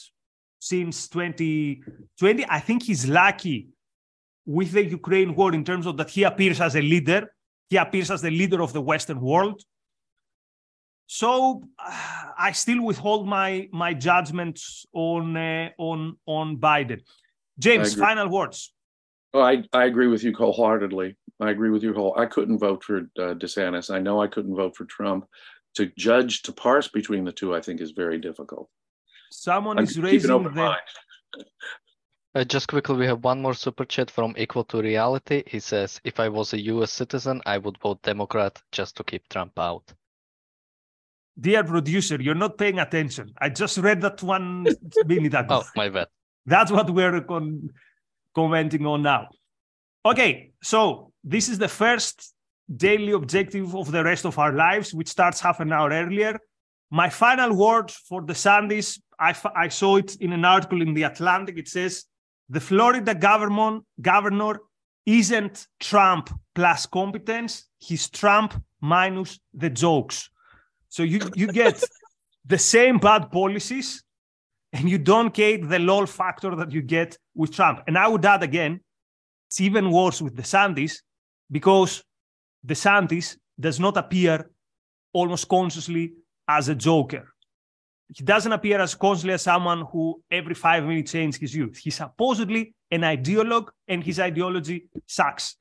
since 0.69 1.09
2020. 1.09 2.45
I 2.49 2.61
think 2.61 2.83
he's 2.83 3.07
lucky 3.07 3.69
with 4.45 4.73
the 4.73 4.85
Ukraine 4.85 5.35
war 5.35 5.55
in 5.55 5.65
terms 5.65 5.87
of 5.87 5.97
that 5.99 6.11
he 6.11 6.23
appears 6.23 6.61
as 6.61 6.77
a 6.77 6.83
leader. 6.83 7.33
He 7.71 7.77
appears 7.77 8.11
as 8.11 8.23
the 8.23 8.31
leader 8.31 8.63
of 8.63 8.73
the 8.73 8.81
Western 8.81 9.21
world. 9.21 9.63
So 11.07 11.63
uh, 11.79 12.33
I 12.39 12.53
still 12.53 12.83
withhold 12.83 13.29
my 13.29 13.69
my 13.73 13.95
judgments 13.95 14.87
on 14.93 15.37
uh, 15.37 15.71
on 15.79 16.17
on 16.27 16.57
Biden. 16.59 17.01
James, 17.59 17.95
final 17.95 18.29
words. 18.29 18.73
Oh, 19.33 19.41
I, 19.41 19.65
I 19.73 19.85
agree 19.85 20.09
with 20.09 20.23
you 20.25 20.33
wholeheartedly. 20.33 21.17
I 21.41 21.51
agree 21.51 21.71
with 21.71 21.83
you 21.83 21.93
whole. 21.93 22.15
I 22.19 22.27
couldn't 22.27 22.59
vote 22.59 22.83
for 22.83 22.99
uh, 23.19 23.35
DeSantis. 23.35 23.95
I 23.95 24.01
know 24.01 24.21
I 24.21 24.27
couldn't 24.27 24.57
vote 24.57 24.77
for 24.77 24.85
Trump. 24.85 25.27
To 25.77 25.87
judge, 25.99 26.43
to 26.43 26.53
parse 26.53 26.89
between 26.89 27.25
the 27.25 27.33
two, 27.33 27.55
I 27.55 27.61
think 27.61 27.81
is 27.81 27.91
very 27.91 28.19
difficult. 28.19 28.71
Someone 29.31 29.79
I'm 29.79 29.85
is 29.85 29.99
raising 29.99 30.43
the. 30.43 30.77
Uh, 32.35 32.45
just 32.45 32.69
quickly, 32.69 32.97
we 32.97 33.07
have 33.07 33.25
one 33.25 33.41
more 33.41 33.55
super 33.55 33.85
chat 33.85 34.11
from 34.11 34.35
Equal 34.37 34.65
to 34.65 34.83
Reality. 34.83 35.43
He 35.47 35.59
says, 35.59 36.01
"If 36.05 36.21
I 36.21 36.29
was 36.29 36.53
a 36.53 36.61
U.S. 36.75 36.93
citizen, 36.93 37.41
I 37.47 37.57
would 37.59 37.79
vote 37.79 38.03
Democrat 38.03 38.61
just 38.73 38.97
to 38.97 39.05
keep 39.05 39.27
Trump 39.29 39.59
out." 39.59 39.95
Dear 41.39 41.65
producer, 41.65 42.21
you're 42.21 42.35
not 42.35 42.59
paying 42.59 42.79
attention. 42.79 43.33
I 43.39 43.49
just 43.49 43.79
read 43.79 44.01
that 44.03 44.23
one 44.23 44.67
minute 45.07 45.35
ago. 45.35 45.63
Oh, 45.63 45.65
my 45.77 45.89
bad. 45.89 46.09
That's 46.45 46.71
what 46.71 46.89
we're 46.91 47.21
con- 47.23 47.71
commenting 48.35 48.87
on 48.87 49.03
now. 49.03 49.29
Okay, 50.05 50.53
so 50.63 51.13
this 51.25 51.49
is 51.49 51.59
the 51.59 51.69
first 51.69 52.35
daily 52.75 53.13
objective 53.13 53.75
of 53.75 53.91
the 53.91 54.05
rest 54.05 54.25
of 54.25 54.39
our 54.39 54.53
lives, 54.53 54.95
which 54.95 55.09
starts 55.09 55.41
half 55.41 55.61
an 55.61 55.73
hour 55.73 55.91
earlier. 55.91 56.39
My 56.91 57.09
final 57.09 57.55
word 57.55 57.91
for 57.91 58.23
DeSantis 58.23 59.01
I, 59.19 59.35
I 59.55 59.69
saw 59.69 59.97
it 59.97 60.17
in 60.17 60.33
an 60.33 60.45
article 60.45 60.83
in 60.83 60.95
the 60.95 61.05
Atlantic. 61.05 61.59
It 61.59 61.69
says 61.69 62.05
the 62.49 62.61
Florida 62.61 63.15
government 63.15 63.85
governor 64.01 64.61
isn't 65.05 65.67
Trump 65.81 66.31
plus 66.55 66.87
competence. 66.87 67.67
He's 67.79 68.09
Trump 68.09 68.63
minus 68.81 69.39
the 69.55 69.71
jokes. 69.71 70.31
So 70.89 71.03
you 71.03 71.21
you 71.35 71.47
get 71.49 71.83
the 72.45 72.59
same 72.59 72.99
bad 72.99 73.31
policies, 73.31 74.03
and 74.73 74.89
you 74.89 74.99
don't 74.99 75.33
get 75.33 75.69
the 75.69 75.79
lol 75.79 76.07
factor 76.07 76.55
that 76.57 76.73
you 76.73 76.83
get 76.83 77.17
with 77.35 77.53
Trump. 77.53 77.83
And 77.87 77.97
I 77.97 78.09
would 78.09 78.25
add 78.25 78.43
again, 78.43 78.81
it's 79.49 79.61
even 79.61 79.91
worse 79.91 80.21
with 80.21 80.37
the 80.37 80.43
DeSantis 80.43 80.99
because 81.51 82.03
the 82.63 82.75
DeSantis 82.75 83.37
does 83.59 83.81
not 83.81 83.97
appear 83.97 84.51
almost 85.13 85.49
consciously 85.49 86.13
as 86.49 86.69
a 86.69 86.75
joker 86.75 87.33
he 88.15 88.23
doesn't 88.23 88.53
appear 88.53 88.81
as 88.81 88.95
constantly 88.95 89.35
as 89.35 89.43
someone 89.43 89.85
who 89.93 90.23
every 90.31 90.55
five 90.55 90.85
minutes 90.85 91.13
changes 91.13 91.41
his 91.41 91.53
views. 91.53 91.79
He's 91.79 91.97
supposedly 91.97 92.75
an 92.91 93.01
ideologue, 93.01 93.69
and 93.89 94.03
his 94.03 94.21
ideology 94.21 94.89
sucks. 95.07 95.57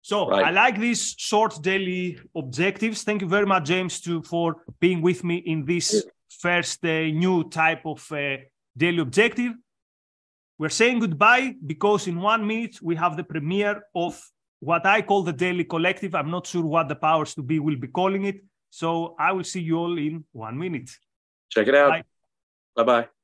So 0.00 0.28
right. 0.28 0.46
I 0.46 0.50
like 0.50 0.80
these 0.80 1.14
short 1.18 1.62
daily 1.62 2.18
objectives. 2.34 3.04
Thank 3.04 3.22
you 3.22 3.28
very 3.28 3.46
much, 3.46 3.64
James, 3.64 4.00
to, 4.00 4.22
for 4.22 4.56
being 4.80 5.00
with 5.02 5.22
me 5.22 5.36
in 5.36 5.64
this 5.64 6.04
first 6.40 6.84
uh, 6.84 6.88
new 6.88 7.48
type 7.50 7.82
of 7.84 8.04
uh, 8.10 8.38
daily 8.76 8.98
objective. 8.98 9.52
We're 10.58 10.70
saying 10.70 11.00
goodbye 11.00 11.54
because 11.64 12.08
in 12.08 12.20
one 12.20 12.46
minute 12.46 12.80
we 12.82 12.96
have 12.96 13.16
the 13.16 13.24
premiere 13.24 13.82
of 13.94 14.20
what 14.60 14.86
I 14.86 15.02
call 15.02 15.22
the 15.24 15.32
Daily 15.32 15.64
Collective. 15.64 16.14
I'm 16.14 16.30
not 16.30 16.46
sure 16.46 16.64
what 16.64 16.88
the 16.88 16.94
powers 16.94 17.34
to 17.34 17.42
be 17.42 17.58
will 17.58 17.76
be 17.76 17.88
calling 17.88 18.24
it. 18.24 18.36
So 18.70 19.14
I 19.18 19.32
will 19.32 19.44
see 19.44 19.60
you 19.60 19.76
all 19.76 19.98
in 19.98 20.24
one 20.32 20.58
minute. 20.58 20.90
Check 21.52 21.68
it 21.68 21.74
out. 21.74 22.00
Bye 22.76 22.84
bye. 22.84 23.21